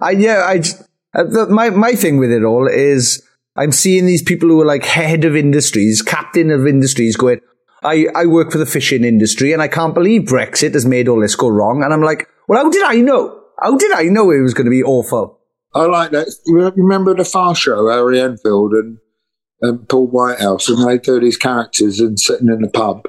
[0.00, 0.42] I yeah.
[0.46, 0.62] I
[1.18, 4.66] uh, the, my my thing with it all is I'm seeing these people who are
[4.66, 7.40] like head of industries, captain of industries, going,
[7.82, 11.20] I, I work for the fishing industry and I can't believe Brexit has made all
[11.20, 11.82] this go wrong.
[11.82, 13.38] And I'm like, well, how did I know?
[13.60, 15.38] How did I know it was going to be awful?
[15.74, 16.34] I like that.
[16.46, 18.98] You remember the Fast Show, Harry Enfield and,
[19.62, 23.07] and Paul Whitehouse, and they do these characters and sitting in the pub,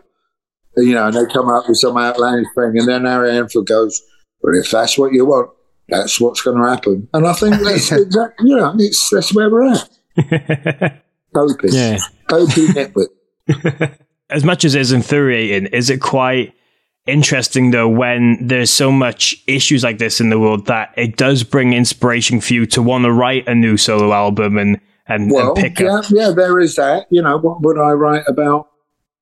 [0.77, 4.01] you know, and they come up with some outlandish thing, and then Harry Enfield goes,
[4.41, 5.51] "Well, if that's what you want,
[5.89, 9.49] that's what's going to happen." And I think that's exactly, you know, it's that's where
[9.49, 9.89] we're at.
[11.33, 13.97] Dopey, yeah, dopey nitwit.
[14.29, 16.53] as much as it's infuriating, is it quite
[17.07, 21.43] interesting though when there's so much issues like this in the world that it does
[21.43, 25.53] bring inspiration for you to want to write a new solo album and and, well,
[25.53, 26.05] and pick yeah, up?
[26.09, 27.07] Yeah, there is that.
[27.09, 28.69] You know, what would I write about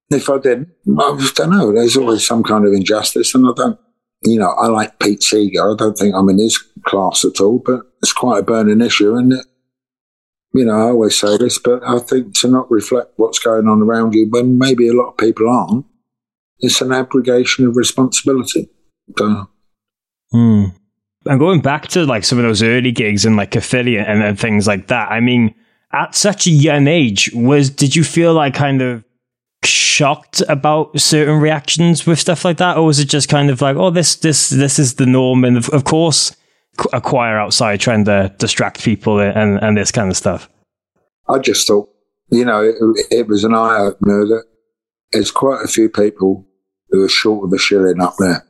[0.09, 0.69] if I didn't?
[0.87, 1.73] I don't know.
[1.73, 3.79] There's always some kind of injustice, and I don't.
[4.23, 5.71] You know, I like Pete Seeger.
[5.71, 9.13] I don't think I'm in his class at all, but it's quite a burning issue,
[9.13, 9.45] isn't it?
[10.53, 13.81] you know, I always say this, but I think to not reflect what's going on
[13.81, 15.85] around you when maybe a lot of people aren't,
[16.59, 18.69] it's an abrogation of responsibility.
[19.17, 19.49] So,
[20.31, 20.65] hmm.
[21.25, 24.39] And going back to like some of those early gigs and like Caerphilly and, and
[24.39, 25.53] things like that, I mean,
[25.91, 29.03] at such a young age, was did you feel like kind of
[29.63, 33.75] shocked about certain reactions with stuff like that, or was it just kind of like,
[33.75, 36.35] oh, this this this is the norm, and of, of course
[36.93, 40.49] a choir outside trying to distract people and, and this kind of stuff?
[41.27, 41.89] I just thought,
[42.31, 42.75] you know, it,
[43.11, 44.45] it was an eye opener that
[45.11, 46.47] there's quite a few people
[46.89, 48.45] who are short of a shilling up there.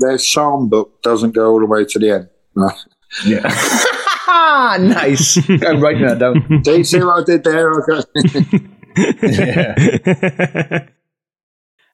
[0.00, 2.28] Their psalm book doesn't go all the way to the end.
[2.54, 2.76] Right?
[3.24, 3.84] Yeah.
[4.80, 5.36] nice.
[5.48, 6.62] I'm writing that down.
[6.62, 7.72] Do you see what I did there?
[9.22, 10.86] yeah.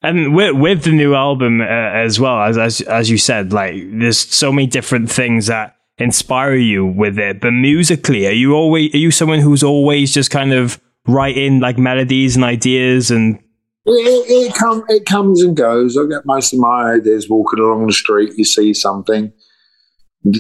[0.02, 3.74] And with, with the new album uh, as well, as, as as you said, like
[3.92, 7.40] there's so many different things that inspire you with it.
[7.40, 11.78] But musically, are you always are you someone who's always just kind of writing like
[11.78, 13.42] melodies and ideas and?
[13.88, 15.96] It, it, come, it comes and goes.
[15.96, 18.32] I get most of my ideas walking along the street.
[18.36, 19.32] You see something,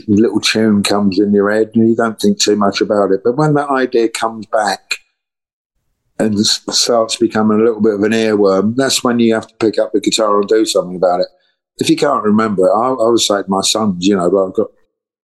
[0.06, 3.20] little tune comes in your head, and you don't think too much about it.
[3.24, 4.98] But when that idea comes back,
[6.18, 9.78] and starts becoming a little bit of an earworm, that's when you have to pick
[9.78, 11.26] up the guitar and do something about it.
[11.78, 14.54] If you can't remember it, I, I would say to my sons, you know, I've
[14.54, 14.68] got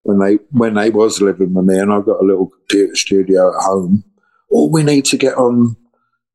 [0.03, 3.57] when they when they was living with me, and I've got a little computer studio
[3.57, 4.05] at home.
[4.51, 5.77] All we need to get on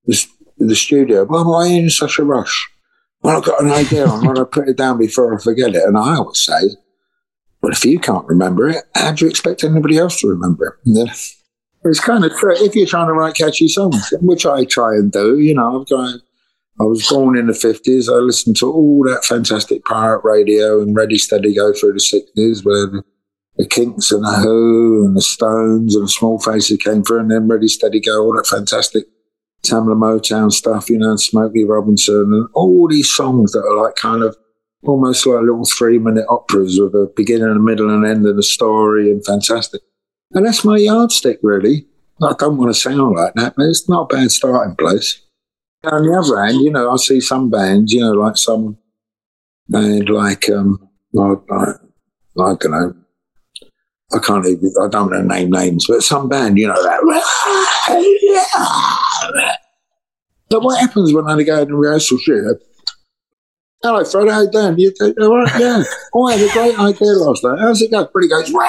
[0.05, 0.25] the,
[0.57, 1.25] the studio.
[1.25, 2.67] Why am I in such a rush?
[3.21, 4.05] Well, I've got an idea.
[4.05, 5.83] I'm going to put it down before I forget it.
[5.83, 6.61] And I always say,
[7.61, 10.89] well, if you can't remember it, how do you expect anybody else to remember it?
[11.83, 15.11] It's kind of true if you're trying to write catchy songs, which I try and
[15.11, 15.39] do.
[15.39, 16.19] You know, I've got.
[16.79, 18.07] I was born in the fifties.
[18.07, 22.63] I listened to all that fantastic pirate radio and Ready Steady Go through the sixties,
[22.63, 23.03] where the,
[23.57, 27.31] the, Kinks and the Who and the Stones and the Small Faces came through, and
[27.31, 29.05] then Ready Steady Go, all that fantastic
[29.65, 33.95] Tamla Motown stuff, you know, and Smokey Robinson, and all these songs that are like
[33.95, 34.37] kind of
[34.83, 38.43] almost like little three minute operas with a beginning, a middle, and end, and a
[38.43, 39.81] story, and fantastic.
[40.33, 41.87] And that's my yardstick, really.
[42.21, 45.21] I don't want to sound like that, but it's not a bad starting place.
[45.83, 48.77] On the other hand, you know, I see some bands, you know, like some
[49.69, 51.63] band like, um, I, I,
[52.39, 52.95] I don't know,
[54.13, 57.01] I can't even, I don't want to name names, but some band, you know, that.
[60.49, 62.17] But what happens when I go in rehearsal?
[63.83, 64.79] Hello, Fred, how you doing?
[64.79, 65.59] You, all right?
[65.59, 65.83] Yeah.
[66.11, 67.59] Oh, I had a great idea last night.
[67.59, 68.07] How's it go?
[68.07, 68.65] Pretty goes, what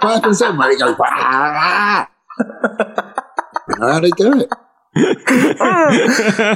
[0.00, 0.96] happens then when he goes, you
[3.78, 4.48] know how they do it.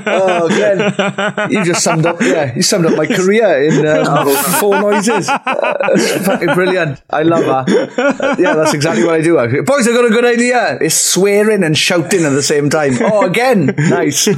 [0.07, 2.21] oh, Glenn, you just summed up.
[2.21, 4.29] Yeah, you summed up my career in um,
[4.61, 5.29] four noises.
[5.29, 7.03] Uh, fucking brilliant.
[7.11, 7.69] I love that.
[7.99, 9.38] Uh, yeah, that's exactly what I do.
[9.38, 9.62] Actually.
[9.62, 10.79] Boys, I got a good idea.
[10.81, 12.95] It's swearing and shouting at the same time.
[13.01, 14.29] Oh, again, nice.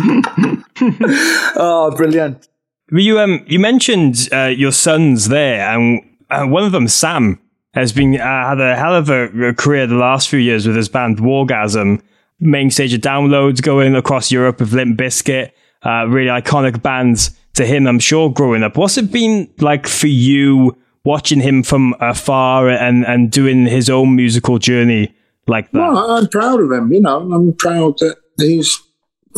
[1.56, 2.48] oh, brilliant.
[2.92, 7.38] You um, you mentioned uh, your sons there, and uh, one of them, Sam,
[7.74, 10.88] has been uh, had a hell of a career the last few years with his
[10.88, 12.02] band Wargasm
[12.40, 15.52] main stage of downloads going across Europe with Limp Bizkit,
[15.84, 18.76] uh, really iconic bands to him, I'm sure, growing up.
[18.76, 24.16] What's it been like for you watching him from afar and, and doing his own
[24.16, 25.14] musical journey
[25.46, 25.78] like that?
[25.78, 28.80] Well, I'm proud of him, you know, I'm proud that he's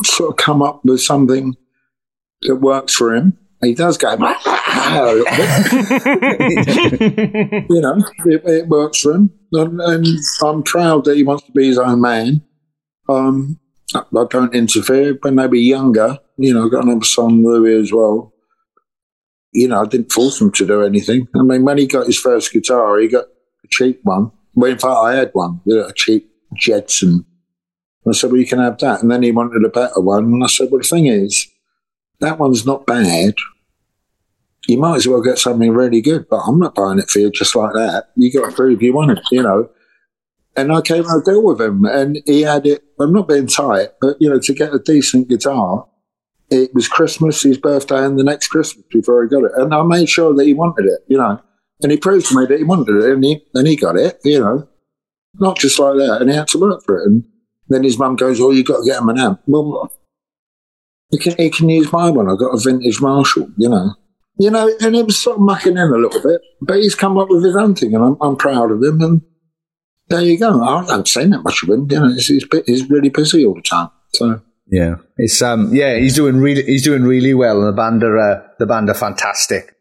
[0.04, 1.56] sort of come up with something
[2.42, 3.38] that works for him.
[3.62, 4.34] He does go, you know,
[8.26, 9.30] it, it, works for him.
[9.52, 10.06] And, and
[10.44, 12.42] I'm proud that he wants to be his own man.
[13.08, 13.60] Um,
[13.94, 15.16] I, don't interfere.
[15.20, 18.32] When they were younger, you know, I got another son, Louis, as well.
[19.52, 21.28] You know, I didn't force him to do anything.
[21.36, 23.26] I mean, when he got his first guitar, he got
[23.64, 24.32] a cheap one.
[24.54, 26.28] Well, in fact, I had one, a cheap
[28.04, 28.10] Jedson.
[28.10, 29.02] I said, well, you can have that.
[29.02, 30.24] And then he wanted a better one.
[30.24, 31.48] And I said, well, the thing is,
[32.20, 33.34] that one's not bad.
[34.68, 37.30] You might as well get something really good, but I'm not buying it for you
[37.30, 38.10] just like that.
[38.16, 39.68] You got to prove you want it, you know.
[40.56, 42.84] And I came a deal with him, and he had it.
[43.00, 45.88] I'm not being tight, but you know, to get a decent guitar,
[46.50, 49.52] it was Christmas, his birthday, and the next Christmas before he got it.
[49.56, 51.40] And I made sure that he wanted it, you know.
[51.82, 54.20] And he proved to me that he wanted it, and he and he got it,
[54.24, 54.68] you know,
[55.40, 56.18] not just like that.
[56.20, 57.06] And he had to work for it.
[57.06, 57.24] And
[57.72, 59.92] then his mum goes, "Oh, you got to get him an amp." Well,
[61.10, 62.28] he can he can use my one.
[62.28, 63.94] I got a vintage Marshall, you know.
[64.38, 67.18] You know, and it was sort of mucking in a little bit, but he's come
[67.18, 69.00] up with his own thing, and I'm, I'm proud of him.
[69.02, 69.22] And
[70.08, 70.62] there you go.
[70.62, 71.86] I haven't seen that much of him.
[71.90, 73.90] You know, he's, he's, he's really busy all the time.
[74.14, 78.02] So yeah, it's um yeah he's doing really he's doing really well, and the band
[78.02, 79.76] are uh, the band are fantastic.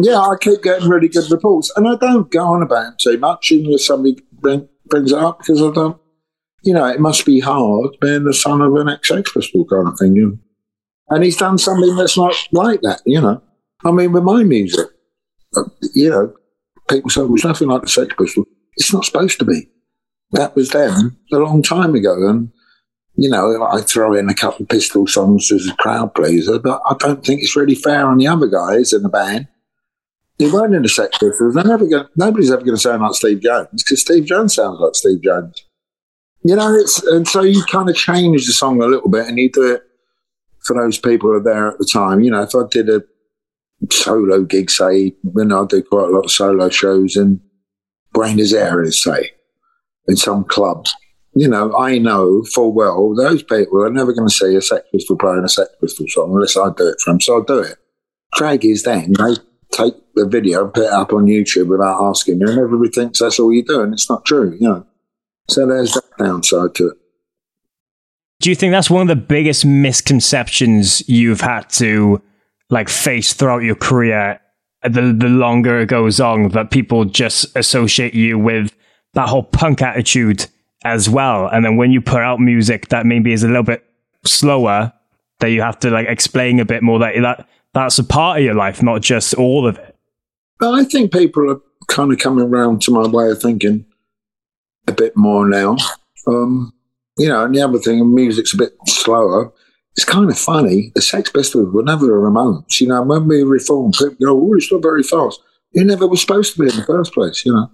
[0.00, 3.18] Yeah, I keep getting really good reports, and I don't go on about him too
[3.18, 6.00] much unless somebody bring, brings it up because I don't.
[6.62, 9.98] You know, it must be hard being the son of an ex-Sex Pistol kind of
[9.98, 10.16] thing.
[10.16, 10.38] You know?
[11.10, 13.00] And he's done something that's not like that.
[13.06, 13.42] You know,
[13.84, 14.88] I mean, with my music,
[15.94, 16.34] you know,
[16.90, 18.46] people say, well, it's nothing like the Sex Pistols.
[18.76, 19.68] It's not supposed to be.
[20.32, 22.28] That was them a long time ago.
[22.28, 22.50] And,
[23.14, 26.82] you know, I throw in a couple of pistol songs as a crowd pleaser, but
[26.88, 29.48] I don't think it's really fair on the other guys in the band.
[30.38, 31.54] They weren't in the Sex Pistols.
[31.54, 34.94] They're never nobody's ever going to sound like Steve Jones because Steve Jones sounds like
[34.94, 35.64] Steve Jones.
[36.48, 39.38] You know, it's, and so you kind of change the song a little bit and
[39.38, 39.82] you do it
[40.64, 42.22] for those people who are there at the time.
[42.22, 43.02] You know, if I did a
[43.92, 47.38] solo gig, say, when I do quite a lot of solo shows and
[48.14, 49.28] Buenos Aires, say,
[50.06, 50.94] in some clubs.
[51.34, 54.88] You know, I know full well those people are never going to see a Sex
[54.90, 57.20] Pistol playing a Sex Pistol song unless I do it for them.
[57.20, 57.76] So I'll do it.
[58.36, 59.34] Drag is then they
[59.70, 63.18] take the video and put it up on YouTube without asking you, and everybody thinks
[63.18, 64.56] that's all you do, and it's not true.
[64.58, 64.86] You know,
[65.48, 66.96] so there's that downside to it.
[68.40, 72.22] Do you think that's one of the biggest misconceptions you've had to
[72.70, 74.40] like face throughout your career
[74.82, 78.74] the the longer it goes on that people just associate you with
[79.14, 80.46] that whole punk attitude
[80.84, 81.48] as well.
[81.48, 83.84] And then when you put out music that maybe is a little bit
[84.24, 84.92] slower,
[85.40, 88.44] that you have to like explain a bit more that that that's a part of
[88.44, 89.96] your life, not just all of it.
[90.60, 93.84] Well, I think people are kind of coming around to my way of thinking
[94.88, 95.76] a bit more now.
[96.26, 96.72] Um,
[97.16, 99.52] you know, and the other thing, music's a bit slower
[99.98, 100.92] it's kind of funny.
[100.94, 102.80] The Sex Pistols were never a Ramones.
[102.80, 105.40] You know, when we reformed, people go, oh, it's not very fast.
[105.72, 107.68] You never were supposed to be in the first place, you know.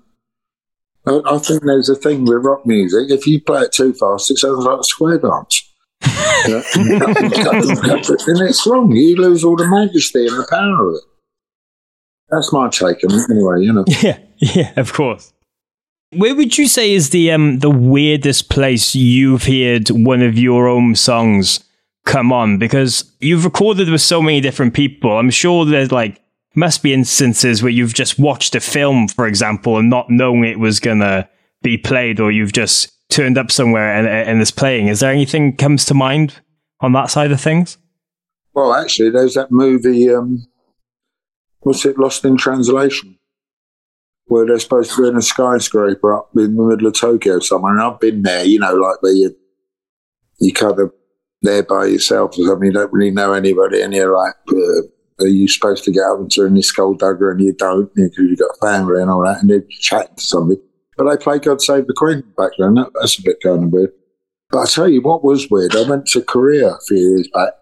[1.06, 3.10] I, I think there's a thing with rock music.
[3.10, 5.70] If you play it too fast, it sounds like a square dance.
[6.00, 6.64] and
[8.48, 8.90] it's wrong.
[8.90, 11.04] You lose all the majesty and the power of it.
[12.30, 13.60] That's my take on it, anyway.
[13.60, 13.84] You know.
[14.00, 15.33] Yeah, yeah, of course.
[16.16, 20.68] Where would you say is the um the weirdest place you've heard one of your
[20.68, 21.64] own songs
[22.04, 25.18] come on because you've recorded with so many different people.
[25.18, 26.20] I'm sure there's like
[26.54, 30.58] must be instances where you've just watched a film, for example, and not knowing it
[30.58, 31.28] was gonna
[31.62, 34.88] be played, or you've just turned up somewhere and, and it's playing.
[34.88, 36.40] Is there anything comes to mind
[36.80, 37.76] on that side of things?
[38.52, 40.12] Well, actually, there's that movie.
[40.12, 40.46] Um,
[41.60, 41.98] what's it?
[41.98, 43.18] Lost in Translation,
[44.26, 47.72] where they're supposed to be in a skyscraper up in the middle of Tokyo somewhere.
[47.72, 48.44] And I've been there.
[48.44, 49.36] You know, like where you
[50.40, 50.92] you kind of
[51.42, 52.66] there by yourself or something.
[52.66, 56.18] You don't really know anybody, and you're like, uh, are you supposed to get up
[56.18, 59.50] and turn your skulldugger, and you don't because you've got family and all that, and
[59.50, 60.60] you're chatting to somebody.
[60.96, 62.74] But I played God Save the Queen back then.
[62.74, 63.92] That, that's a bit kind of weird.
[64.50, 65.74] But I tell you what was weird.
[65.74, 67.52] I went to Korea a few years back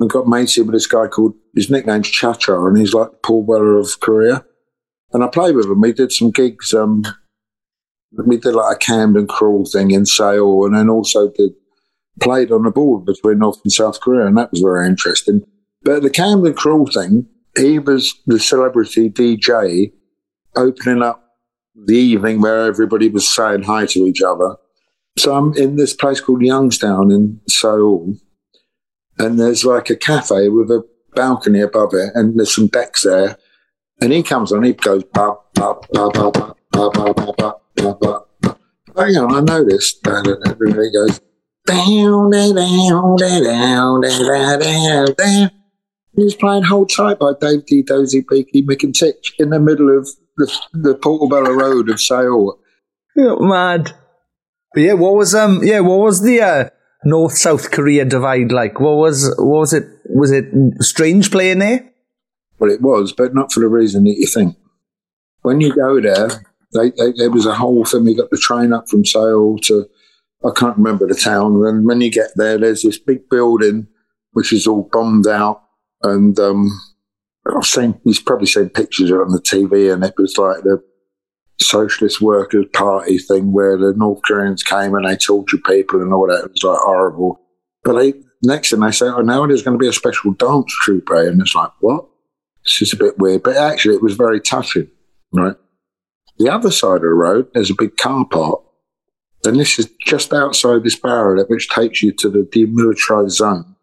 [0.00, 3.44] and got matey with this guy called, his nickname's Cha Cha, and he's like Paul
[3.44, 4.44] Weller of Korea.
[5.16, 5.80] And I played with him.
[5.80, 6.74] We did some gigs.
[6.74, 7.02] Um,
[8.12, 11.52] we did like a Camden crawl thing in Seoul, and then also did
[12.20, 15.40] played on the board between North and South Korea, and that was very interesting.
[15.80, 19.90] But the Camden crawl thing, he was the celebrity DJ
[20.54, 21.22] opening up
[21.74, 24.56] the evening where everybody was saying hi to each other.
[25.16, 28.18] So I'm in this place called Youngstown in Seoul,
[29.18, 33.38] and there's like a cafe with a balcony above it, and there's some decks there.
[34.00, 37.54] And he comes on, he goes, ba, ba, ba, ba, ba, ba, ba, ba, ba,
[37.76, 38.56] ba, ba.
[38.96, 40.06] Hang on, I noticed.
[40.06, 41.20] And he goes,
[41.66, 45.50] down, down, down, down, down, down, down.
[46.14, 47.82] He was playing Hold Tight by Dave Dee.
[47.82, 52.58] Dozy, Beaky, Tich in the middle of the, the Portobello Road of Seoul.
[53.16, 53.92] Mad.
[54.72, 56.68] But yeah, what was um yeah, what was the uh,
[57.04, 58.78] North South Korea divide like?
[58.78, 60.46] What was what was it was it
[60.80, 61.90] strange playing there?
[62.58, 64.56] Well, it was, but not for the reason that you think.
[65.42, 66.28] When you go there,
[66.72, 68.04] they, they, there was a whole thing.
[68.04, 69.88] We got the train up from Seoul to
[70.44, 71.64] I can't remember the town.
[71.66, 73.88] And when you get there, there's this big building
[74.36, 75.62] which is all bombed out,
[76.02, 76.68] and um,
[77.56, 80.62] I've seen he's probably seen pictures of it on the TV, and it was like
[80.62, 80.82] the
[81.58, 86.26] Socialist Workers Party thing where the North Koreans came and they tortured people and all
[86.26, 86.44] that.
[86.44, 87.40] It was like horrible.
[87.82, 90.70] But they, next thing they say, oh, now there's going to be a special dance
[90.82, 92.04] troupe, and it's like, what?
[92.66, 93.44] It's just a bit weird.
[93.44, 94.90] But actually, it was very touching,
[95.32, 95.54] right?
[96.38, 98.60] The other side of the road, there's a big car park.
[99.44, 103.76] And this is just outside this barrier, which takes you to the demilitarized zone,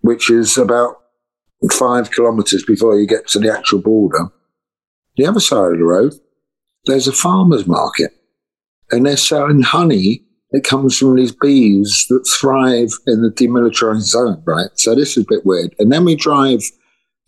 [0.00, 0.96] which is about
[1.72, 4.28] five kilometers before you get to the actual border.
[5.16, 6.14] The other side of the road,
[6.84, 8.12] there's a farmer's market
[8.92, 14.40] and they're selling honey that comes from these bees that thrive in the demilitarized zone,
[14.46, 14.70] right?
[14.74, 15.74] So this is a bit weird.
[15.80, 16.62] And then we drive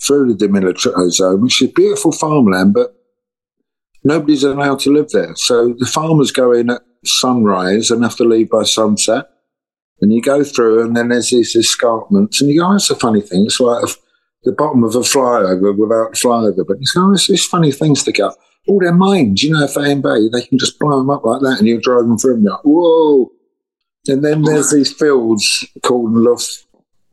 [0.00, 2.94] through the demilitarized zone, uh, which is beautiful farmland, but
[4.04, 5.34] nobody's allowed to live there.
[5.36, 9.30] So the farmers go in at sunrise and have to leave by sunset.
[10.00, 12.94] And you go through, and then there's these escarpments, and you go, oh, that's a
[12.94, 13.44] funny thing.
[13.46, 13.88] It's like a,
[14.44, 16.64] the bottom of a flyover without flyover.
[16.64, 18.32] But you go, oh, it's these funny things to go.
[18.68, 21.40] All their mines, you know, if they invade, they can just blow them up like
[21.40, 22.44] that, and you're driving through them.
[22.44, 23.32] You're like, whoa!
[24.06, 26.12] And then there's these fields called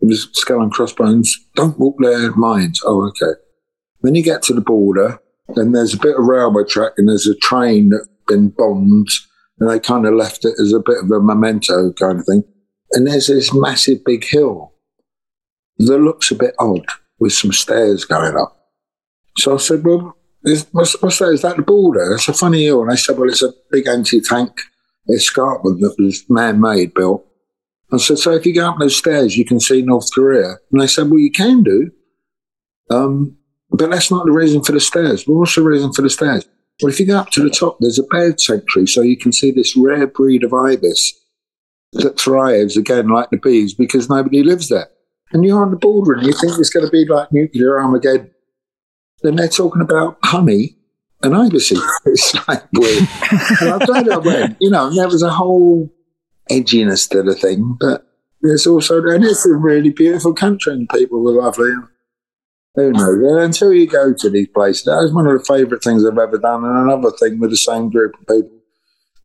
[0.10, 1.38] Luft, skull and crossbones.
[1.56, 2.82] Don't walk their mines.
[2.86, 3.40] Oh, okay.
[4.02, 5.20] Then you get to the border,
[5.56, 9.10] and there's a bit of railway track, and there's a train that's been bombed
[9.60, 12.44] and they kind of left it as a bit of a memento kind of thing.
[12.92, 14.74] And there's this massive big hill
[15.78, 16.86] that looks a bit odd
[17.20, 18.70] with some stairs going up.
[19.38, 21.30] So I said, Well, is, what's, what's that?
[21.30, 22.14] Is that the border?
[22.14, 22.82] It's a funny hill.
[22.82, 24.62] And they said, Well, it's a big anti tank
[25.10, 27.26] escarpment that was man made, built.
[27.92, 30.56] I said, So if you go up those stairs, you can see North Korea.
[30.72, 31.92] And they said, Well, you can do.
[32.90, 33.38] Um,
[33.72, 35.28] but that's not the reason for the stairs.
[35.28, 36.46] Well, what's the reason for the stairs?
[36.82, 39.32] Well, if you go up to the top, there's a bird sanctuary, so you can
[39.32, 41.14] see this rare breed of ibis
[41.94, 44.90] that thrives again like the bees because nobody lives there.
[45.32, 48.32] And you're on the border and you think it's going to be like nuclear Armageddon.
[49.22, 50.78] Then they're talking about honey
[51.24, 51.82] and ibises.
[52.06, 53.08] It's like weird.
[53.62, 54.58] and I'm glad.
[54.60, 55.92] You know, there was a whole
[56.50, 58.08] edginess to the thing, but
[58.42, 61.72] there's also, and it's a really beautiful country and people were lovely.
[62.76, 63.44] Who knows?
[63.44, 66.38] Until you go to these places, that was one of the favourite things I've ever
[66.38, 66.66] done.
[66.66, 68.52] And another thing with the same group of people.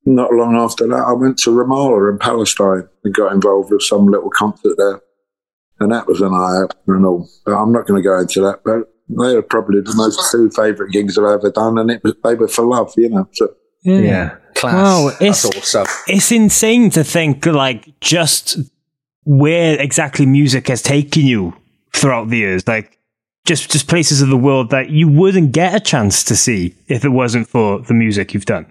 [0.07, 4.07] Not long after that, I went to Ramallah in Palestine and got involved with some
[4.07, 5.01] little concert there.
[5.81, 7.29] And that was an eye opener and all.
[7.45, 8.61] But I'm not going to go into that.
[8.65, 11.77] But they are probably the most two favourite gigs I've ever done.
[11.77, 13.29] And it was, they were for love, you know.
[13.35, 13.55] So.
[13.83, 13.99] Yeah.
[13.99, 14.37] yeah.
[14.55, 14.75] Class.
[14.75, 15.87] Wow, it's, That's awesome.
[16.07, 18.59] it's insane to think, like, just
[19.25, 21.57] where exactly music has taken you
[21.95, 22.67] throughout the years.
[22.67, 22.99] Like,
[23.47, 27.05] just just places of the world that you wouldn't get a chance to see if
[27.05, 28.71] it wasn't for the music you've done.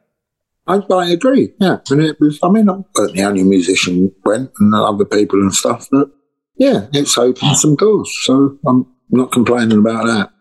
[0.68, 1.54] I, I agree.
[1.60, 2.38] Yeah, and it was.
[2.44, 5.88] I mean, I'm not the only musician went, and other people and stuff.
[5.92, 6.10] But
[6.56, 10.32] yeah, it's opened some doors, so I'm not complaining about that.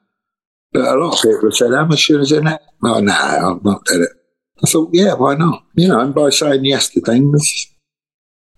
[0.73, 2.61] But a lot of people said, how much is in it?
[2.85, 4.11] Oh, no, I've not did it.
[4.65, 5.65] I thought, yeah, why not?
[5.75, 7.69] You know, and by saying yes to things,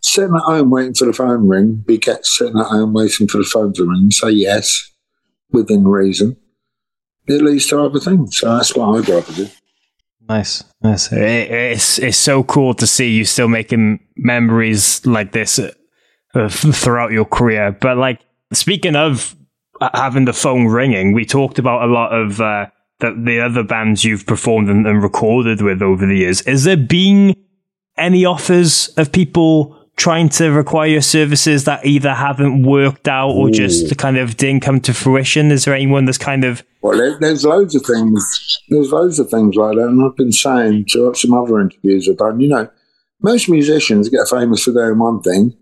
[0.01, 3.39] sitting at home waiting for the phone ring, be get sitting at home waiting for
[3.39, 4.91] the phone to ring, say yes
[5.53, 6.37] within reason.
[7.27, 8.39] It leads to other things.
[8.39, 9.49] So that's what I'd rather do.
[10.29, 11.13] Nice, nice.
[11.13, 17.11] It, it's it's so cool to see you still making memories like this uh, throughout
[17.11, 17.73] your career.
[17.73, 18.21] But like
[18.53, 19.35] speaking of
[19.95, 22.67] having the phone ringing, we talked about a lot of uh,
[23.01, 26.43] the, the other bands you've performed and, and recorded with over the years.
[26.43, 27.35] Is there been
[27.97, 33.49] any offers of people trying to require your services that either haven't worked out or
[33.49, 33.53] Ooh.
[33.53, 35.51] just kind of didn't come to fruition?
[35.51, 36.97] Is there anyone that's kind of well?
[36.97, 38.59] There, there's loads of things.
[38.71, 42.17] There's loads of things like that, and I've been saying to some other interviews I've
[42.17, 42.41] done.
[42.41, 42.71] You know,
[43.23, 45.55] most musicians get famous for doing one thing,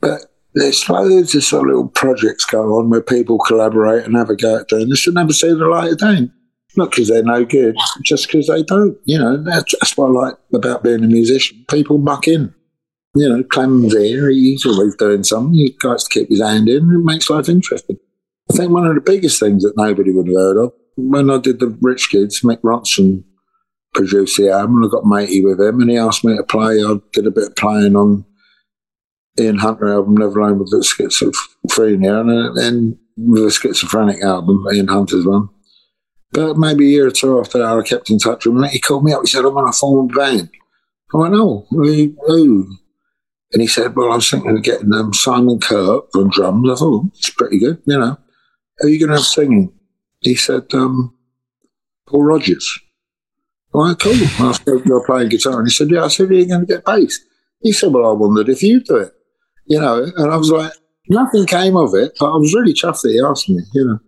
[0.00, 4.30] but there's loads of sort of little projects go on where people collaborate and have
[4.30, 6.30] a go at doing this and never see the light of day.
[6.76, 8.96] Not because they're no good, just because they don't.
[9.04, 11.64] You know, that's, that's what I like about being a musician.
[11.68, 12.54] People muck in
[13.14, 15.54] you know, Clem's here, he's always doing something.
[15.54, 17.98] He likes to keep his hand in it makes life interesting.
[18.50, 21.38] I think one of the biggest things that nobody would have heard of, when I
[21.38, 23.24] did the Rich Kids, Mick Ronson
[23.94, 26.82] produced the album and I got matey with him and he asked me to play.
[26.82, 28.24] I did a bit of playing on
[29.38, 34.88] Ian Hunter album, Never Alone with the Schizophrenia, and then with the Schizophrenic album, Ian
[34.88, 35.48] Hunter's one.
[36.32, 38.62] But maybe a year or two after that, I kept in touch with him.
[38.64, 39.22] He called me up.
[39.22, 40.50] He said, I want to form a band.
[41.12, 42.76] I went, oh, who?
[43.52, 46.70] And he said, Well, I was thinking of getting um, Simon Kirke on drums.
[46.70, 48.16] I thought, it's pretty good, you know.
[48.82, 49.72] Are you going to have singing?
[50.20, 51.14] He said, um,
[52.06, 52.78] Paul Rodgers.
[53.72, 54.12] All right, cool.
[54.12, 55.58] I said, You're playing guitar.
[55.58, 56.04] And he said, Yeah.
[56.04, 57.18] I said, Are you going to get bass?
[57.60, 59.12] He said, Well, I wondered if you do it,
[59.66, 60.04] you know.
[60.16, 60.72] And I was like,
[61.08, 63.98] Nothing came of it, but I was really chuffed that he asked me, you know.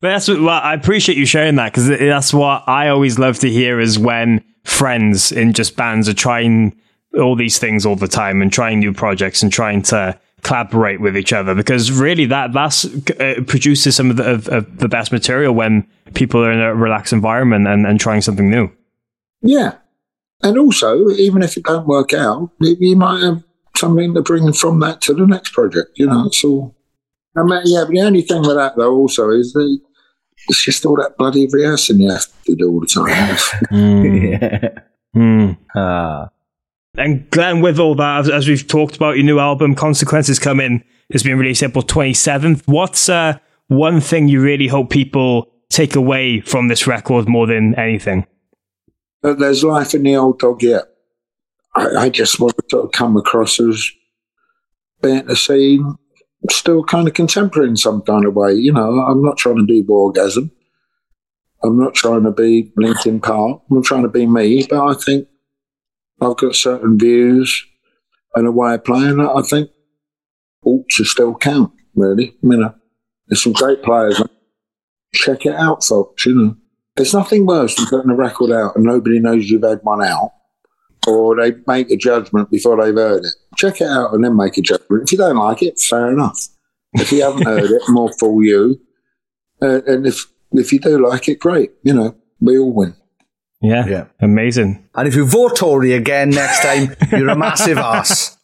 [0.00, 3.38] But that's what well, I appreciate you sharing that because that's what I always love
[3.40, 6.76] to hear is when friends in just bands are trying
[7.18, 11.16] all these things all the time and trying new projects and trying to collaborate with
[11.16, 12.86] each other because really that that's
[13.20, 16.74] uh, produces some of the, of, of, the best material when people are in a
[16.74, 18.70] relaxed environment and, and trying something new.
[19.42, 19.74] Yeah.
[20.42, 23.44] And also, even if it don't work out, you might have
[23.76, 25.90] something to bring from that to the next project.
[25.96, 26.74] You know, it's all.
[27.36, 29.78] I mean, yeah, but the only thing with that though also is that
[30.48, 33.36] it's just all that bloody rehearsing you have to do all the time.
[33.70, 34.40] mm.
[34.40, 34.68] yeah.
[35.16, 35.58] Mm.
[35.74, 36.30] Ah.
[36.96, 41.24] And Glenn, with all that, as, we've talked about, your new album, Consequences Coming, has
[41.24, 42.62] been released April 27th.
[42.66, 47.74] What's uh, one thing you really hope people take away from this record more than
[47.76, 48.26] anything?
[49.22, 50.84] There's life in the old dog yet.
[51.74, 53.90] I, I just want to sort of come across as
[55.02, 55.96] being a scene
[56.48, 58.54] still kind of contemporary in some kind of way.
[58.54, 60.50] You know, I'm not trying to do Wargasm.
[61.62, 63.62] I'm not trying to be Linkin Park.
[63.70, 65.28] I'm trying to be me, but I think
[66.20, 67.66] I've got certain views
[68.34, 69.70] and a way of playing that I think
[70.64, 72.34] ought to still count, really.
[72.42, 72.74] You uh, know,
[73.26, 74.22] there's some great players.
[75.12, 76.56] Check it out, folks, you know.
[76.96, 80.32] There's nothing worse than putting a record out and nobody knows you've had one out,
[81.06, 83.34] or they make a judgment before they've heard it.
[83.56, 85.04] Check it out and then make a judgment.
[85.04, 86.48] If you don't like it, fair enough.
[86.94, 88.80] If you haven't heard it, more for you.
[89.62, 91.70] Uh, and if if you do like it, great.
[91.82, 92.94] You know, we all win.
[93.62, 93.86] Yeah.
[93.86, 94.04] Yeah.
[94.20, 94.88] Amazing.
[94.94, 98.38] And if you vote Tory again next time, you're a massive ass.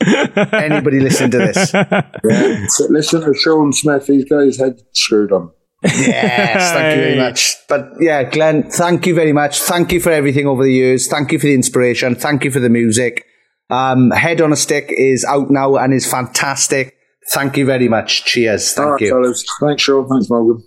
[0.52, 1.72] Anybody listen to this?
[2.24, 2.66] Yeah.
[2.68, 4.06] So listen to Sean Smith.
[4.06, 5.50] He's got his head screwed on.
[5.86, 7.54] Yes, thank you very much.
[7.68, 9.60] But yeah, Glenn, thank you very much.
[9.60, 11.08] Thank you for everything over the years.
[11.08, 12.14] Thank you for the inspiration.
[12.14, 13.24] Thank you for the music.
[13.70, 16.96] Um, Head on a Stick is out now and is fantastic.
[17.30, 18.24] Thank you very much.
[18.24, 18.72] Cheers.
[18.74, 19.10] Thank right, you.
[19.10, 19.44] Fellas.
[19.60, 20.08] Thanks, Sean.
[20.08, 20.64] Thanks, Morgan.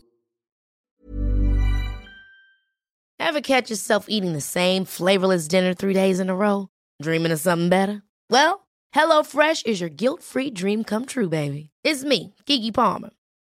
[3.20, 6.68] Ever catch yourself eating the same flavorless dinner three days in a row?
[7.02, 8.02] Dreaming of something better?
[8.30, 11.70] Well, HelloFresh is your guilt-free dream come true, baby.
[11.84, 13.12] It's me, Keke Palmer.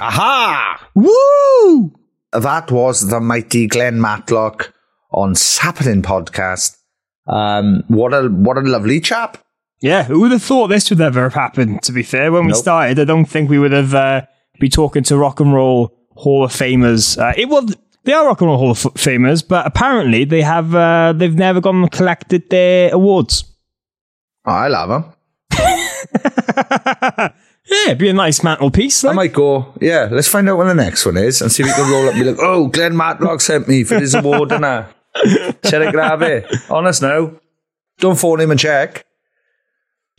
[0.00, 0.88] Aha!
[0.94, 1.92] Woo!
[2.32, 4.72] That was the mighty Glenn Matlock
[5.12, 6.76] on Sapling Podcast.
[7.26, 9.38] Um, what a what a lovely chap.
[9.80, 11.82] Yeah, who would have thought this would ever have happened?
[11.82, 14.22] To be fair, when we started, I don't think we would have uh,
[14.58, 17.18] be talking to rock and roll Hall of Famers.
[17.18, 20.74] Uh, it was they are rock and roll Hall of Famers, but apparently they have
[20.74, 23.44] uh, they've never gone and collected their awards.
[24.44, 25.12] I love him.
[27.70, 29.04] Yeah, be a nice mantelpiece.
[29.04, 31.68] I might go, yeah, let's find out when the next one is and see if
[31.68, 34.50] we can roll up and be like, oh, Glenn Matlock sent me for his award
[34.50, 34.92] and that.
[35.64, 36.52] Shall I grab it?
[36.68, 37.32] Honest now.
[37.98, 39.06] Don't phone him and check.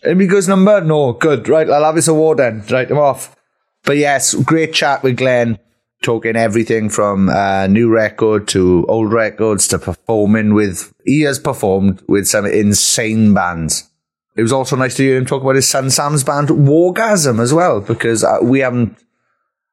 [0.01, 0.81] Good number?
[0.81, 1.47] No, good.
[1.49, 2.63] Right, I'll have his award then.
[2.71, 3.35] Right, I'm off.
[3.83, 5.59] But yes, great chat with Glenn,
[6.01, 10.93] talking everything from uh, new record to old records to performing with.
[11.05, 13.90] He has performed with some insane bands.
[14.35, 17.53] It was also nice to hear him talk about his son Sam's band Wargasm as
[17.53, 18.97] well, because uh, we haven't.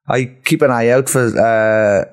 [0.09, 2.05] I keep an eye out for uh,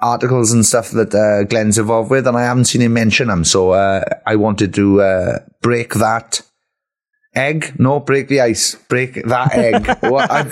[0.00, 3.44] articles and stuff that uh, Glenn's involved with, and I haven't seen him mention them.
[3.44, 6.40] So uh, I wanted to uh, break that
[7.34, 7.74] egg.
[7.78, 8.74] No, break the ice.
[8.74, 9.86] Break that egg.
[10.10, 10.30] what?
[10.30, 10.48] I'm,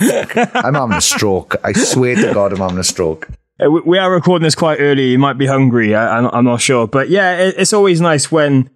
[0.53, 1.55] I'm having a stroke.
[1.63, 3.27] I swear to God, I'm having a stroke.
[3.63, 5.09] Uh, we- are recording this quite early.
[5.11, 5.95] You might be hungry.
[5.95, 8.69] I, I'm, I'm not sure, but yeah, it, it's always nice when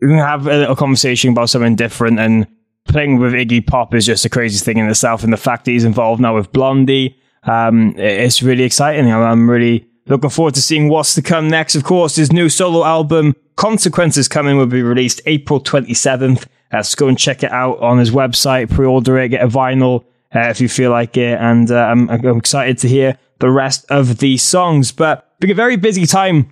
[0.00, 2.18] you can have a little conversation about something different.
[2.18, 2.46] And
[2.88, 5.22] playing with Iggy Pop is just the craziest thing in itself.
[5.22, 9.12] And the fact that he's involved now with Blondie, um, it's really exciting.
[9.12, 11.74] I'm, really looking forward to seeing what's to come next.
[11.74, 16.46] Of course, his new solo album, Consequences, coming will be released April 27th.
[16.72, 20.04] Uh, so go and check it out on his website, pre-order it, get a vinyl
[20.34, 21.38] uh, if you feel like it.
[21.38, 24.92] And uh, I'm, I'm excited to hear the rest of these songs.
[24.92, 26.50] But been a very busy time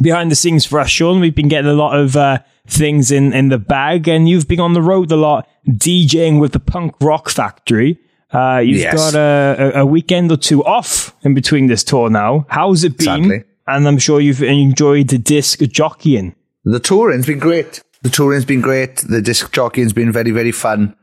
[0.00, 1.20] behind the scenes for us, Sean.
[1.20, 2.38] We've been getting a lot of uh,
[2.68, 6.52] things in, in the bag, and you've been on the road a lot, DJing with
[6.52, 7.98] the Punk Rock Factory.
[8.32, 8.94] Uh, you've Yes.
[8.94, 12.44] got a, a, weekend or two off in between this tour now.
[12.50, 13.22] How's it been?
[13.22, 13.44] Sadly.
[13.66, 16.34] And I'm sure you've enjoyed the disc jockeying.
[16.64, 17.82] The touring's been great.
[18.02, 18.96] The touring's been great.
[18.98, 20.94] The disc jockeying's been very, very fun.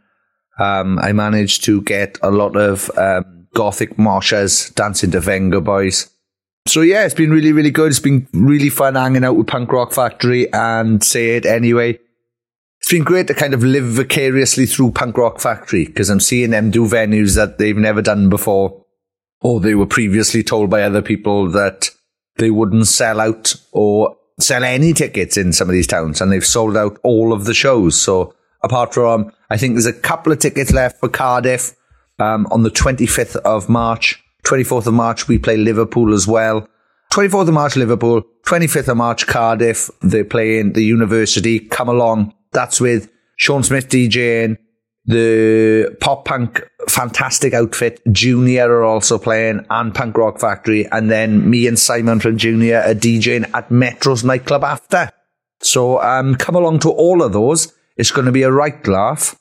[0.59, 6.09] Um, I managed to get a lot of um, gothic moshers dancing to Vengaboys.
[6.68, 7.91] So yeah, it's been really, really good.
[7.91, 11.99] It's been really fun hanging out with Punk Rock Factory and say it anyway.
[12.80, 16.49] It's been great to kind of live vicariously through Punk Rock Factory because I'm seeing
[16.49, 18.84] them do venues that they've never done before,
[19.41, 21.89] or they were previously told by other people that
[22.38, 26.45] they wouldn't sell out or sell any tickets in some of these towns, and they've
[26.45, 27.99] sold out all of the shows.
[27.99, 31.76] So apart from, I think there's a couple of tickets left for Cardiff
[32.20, 34.22] um, on the 25th of March.
[34.45, 36.67] 24th of March, we play Liverpool as well.
[37.11, 38.23] 24th of March, Liverpool.
[38.45, 39.89] 25th of March, Cardiff.
[40.01, 41.59] They're playing the University.
[41.59, 42.33] Come along.
[42.51, 44.57] That's with Sean Smith DJing.
[45.05, 50.87] The pop punk fantastic outfit Junior are also playing and Punk Rock Factory.
[50.91, 55.11] And then me and Simon from Junior are DJing at Metro's nightclub after.
[55.61, 57.73] So um, come along to all of those.
[57.97, 59.39] It's going to be a right laugh.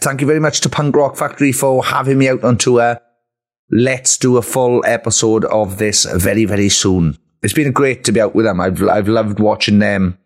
[0.00, 3.00] Thank you very much to Punk Rock Factory for having me out on tour.
[3.70, 7.18] Let's do a full episode of this very, very soon.
[7.42, 8.60] It's been great to be out with them.
[8.60, 10.18] I've, I've loved watching them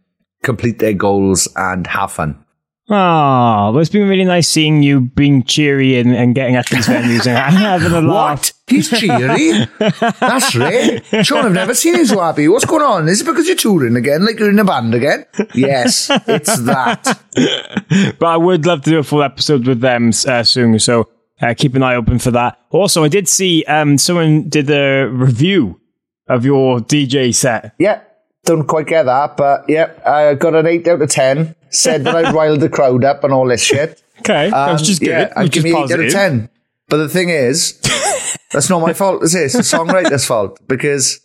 [0.43, 2.45] complete their goals and have fun.
[2.93, 6.89] Oh, well, it's been really nice seeing you being cheery and, and getting at these
[6.89, 8.39] venues and having a laugh.
[8.41, 8.53] What?
[8.67, 9.67] He's cheery?
[9.79, 11.01] That's right.
[11.25, 12.49] Sean, I've never seen him so happy.
[12.49, 13.09] What's going on?
[13.09, 14.25] Is it because you're touring again?
[14.27, 15.25] Like you're in a band again?
[15.55, 17.21] Yes, it's that.
[18.19, 20.77] but I would love to do a full episode with them uh, soon.
[20.81, 21.09] So
[21.41, 22.59] uh, keep an eye open for that.
[22.71, 25.81] Also, I did see um, someone did a review
[26.29, 27.75] of your DJ set.
[27.79, 28.03] Yeah,
[28.45, 31.55] don't quite get that, but yeah, I got an 8 out of 10.
[31.71, 34.03] Said that I riled the crowd up and all this shit.
[34.21, 35.09] Okay, that's Um, just good.
[35.09, 36.51] Yeah, I'd which give me 8 out of 10.
[36.89, 37.79] But the thing is,
[38.53, 39.45] that's not my fault, is it?
[39.45, 41.21] It's the songwriter's fault because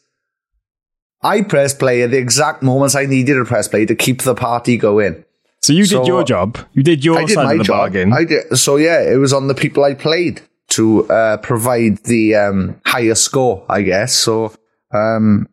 [1.23, 4.35] I press play at the exact moments I needed to press play to keep the
[4.35, 5.25] party going.
[5.65, 6.59] So you did So- your job.
[6.73, 7.77] You did your I did side my of the job.
[7.77, 8.13] bargain.
[8.13, 8.55] I did.
[8.55, 10.41] So yeah, it was on the people I played
[10.75, 14.13] to uh, provide the um, higher score, I guess.
[14.13, 14.53] So
[14.93, 15.47] um,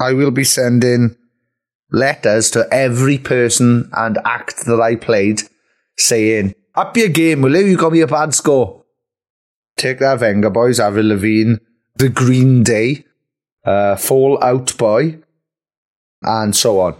[0.00, 1.16] I will be sending
[1.90, 5.42] letters to every person and act that I played
[5.98, 7.66] saying, Up your game, will you?
[7.66, 8.82] You got me a bad score.
[9.76, 11.56] Take that Vengaboys, Avril Lavigne,
[11.96, 13.04] The Green Day,
[13.66, 15.18] uh, Fall Out Boy,
[16.22, 16.96] and so on.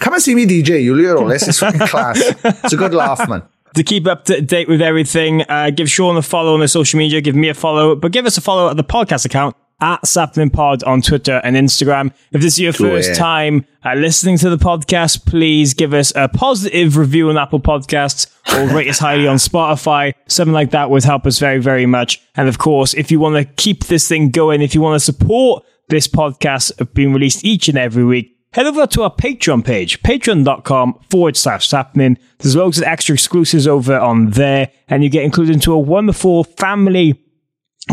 [0.00, 1.46] Come and see me DJ, you'll hear all this.
[1.46, 2.20] It's fucking class.
[2.44, 3.42] It's a good laugh, man.
[3.74, 6.98] To keep up to date with everything, uh, give Sean a follow on the social
[6.98, 10.06] media, give me a follow, but give us a follow at the podcast account at
[10.06, 12.12] Sapling Pod on Twitter and Instagram.
[12.32, 13.14] If this is your first yeah.
[13.16, 18.26] time uh, listening to the podcast, please give us a positive review on Apple Podcasts
[18.54, 20.14] or rate us highly on Spotify.
[20.26, 22.22] Something like that would help us very, very much.
[22.36, 25.04] And of course, if you want to keep this thing going, if you want to
[25.04, 30.00] support this podcast being released each and every week, head over to our Patreon page,
[30.02, 32.16] patreon.com forward slash sapling.
[32.38, 36.44] There's loads of extra exclusives over on there, and you get included into a wonderful
[36.44, 37.20] family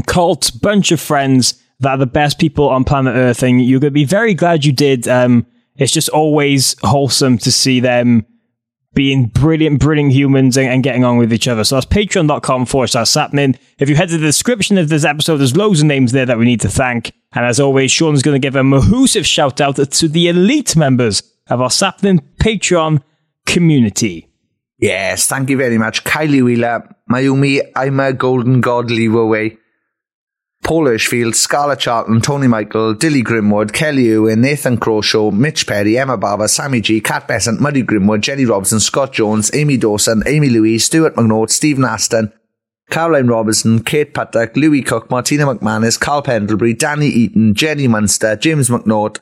[0.06, 3.92] cult bunch of friends that are the best people on planet Earth, and you're going
[3.92, 5.08] to be very glad you did.
[5.08, 5.48] Um,
[5.78, 8.26] it's just always wholesome to see them
[8.94, 11.64] being brilliant, brilliant humans and, and getting on with each other.
[11.64, 13.58] So that's patreon.com forward slash sapling.
[13.80, 16.38] If you head to the description of this episode, there's loads of names there that
[16.38, 17.14] we need to thank.
[17.34, 21.24] And as always, Sean's going to give a mahoosive shout out to the elite members
[21.50, 23.02] of our sapling Patreon
[23.46, 24.28] community.
[24.78, 26.04] Yes, thank you very much.
[26.04, 29.14] Kylie Wheeler, Mayumi, I'm a golden god, leave
[30.64, 36.18] Paul Hirschfield, Scarlett Charlton, Tony Michael, Dilly Grimwood, Kelly Ewan, Nathan Croshaw, Mitch Perry, Emma
[36.18, 40.86] Barber, Sammy G, Kat Besant, Muddy Grimwood, Jenny Robson, Scott Jones, Amy Dawson, Amy Louise,
[40.86, 42.32] Stuart McNaught, Stephen Aston,
[42.92, 48.70] Caroline Robertson, Kate Puttock, Louis Cook, Martina McManus, Carl Pendlebury, Danny Eaton, Jenny Munster, James
[48.70, 49.20] McNaught,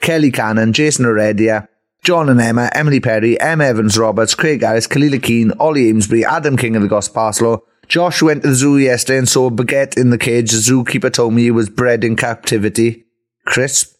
[0.00, 1.68] Kelly Cannon, Jason Heredia,
[2.04, 3.60] John and Emma, Emily Perry, M.
[3.60, 7.62] Evans Roberts, Craig Harris, Kalila Keane, Ollie Amesbury, Adam King of the Gospel Parslow.
[7.88, 10.50] Josh went to the zoo yesterday and saw a baguette in the cage.
[10.50, 13.06] The zookeeper told me he was bred in captivity.
[13.46, 13.94] Crisp.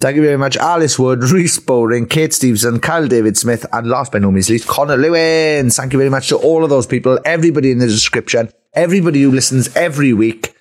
[0.00, 4.10] Thank you very much, Alice Wood, Reese Bowring, Kate Stevenson, Kyle David Smith, and last
[4.10, 5.70] but no means least, Connor Lewin.
[5.70, 9.30] Thank you very much to all of those people, everybody in the description, everybody who
[9.30, 10.56] listens every week.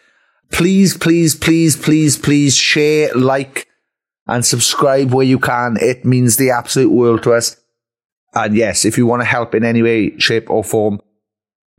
[0.52, 3.68] Please, please, please, please, please share, like,
[4.28, 5.78] and subscribe where you can.
[5.82, 7.58] It means the absolute world to us.
[8.36, 11.02] And yes, if you want to help in any way, shape, or form,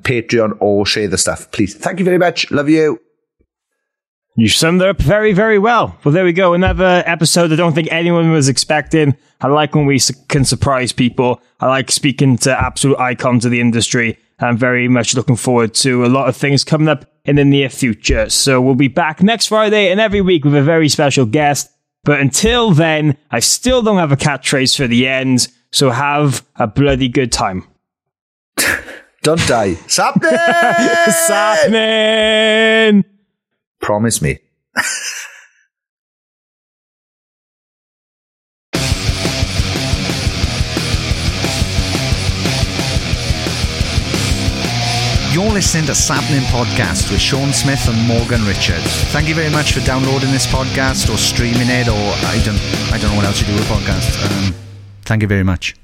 [0.02, 1.74] Patreon or share the stuff, please.
[1.74, 2.50] Thank you very much.
[2.50, 3.00] Love you.
[4.34, 5.98] You summed up very, very well.
[6.02, 6.54] Well, there we go.
[6.54, 9.14] Another episode I don't think anyone was expecting.
[9.42, 11.42] I like when we can surprise people.
[11.60, 14.18] I like speaking to absolute icons of the industry.
[14.38, 17.68] I'm very much looking forward to a lot of things coming up in the near
[17.68, 18.30] future.
[18.30, 21.70] So we'll be back next Friday and every week with a very special guest.
[22.04, 25.48] But until then, I still don't have a catchphrase for the end.
[25.72, 27.66] So have a bloody good time.
[29.22, 29.74] Don't die.
[29.86, 30.32] Sapling!
[31.28, 33.04] Sapling!
[33.80, 34.38] Promise me.
[45.32, 49.04] You're listening to Sapling Podcast with Sean Smith and Morgan Richards.
[49.12, 52.60] Thank you very much for downloading this podcast or streaming it, or I don't,
[52.92, 54.48] I don't know what else you do with podcasts.
[54.48, 54.54] Um,
[55.04, 55.74] thank you very much.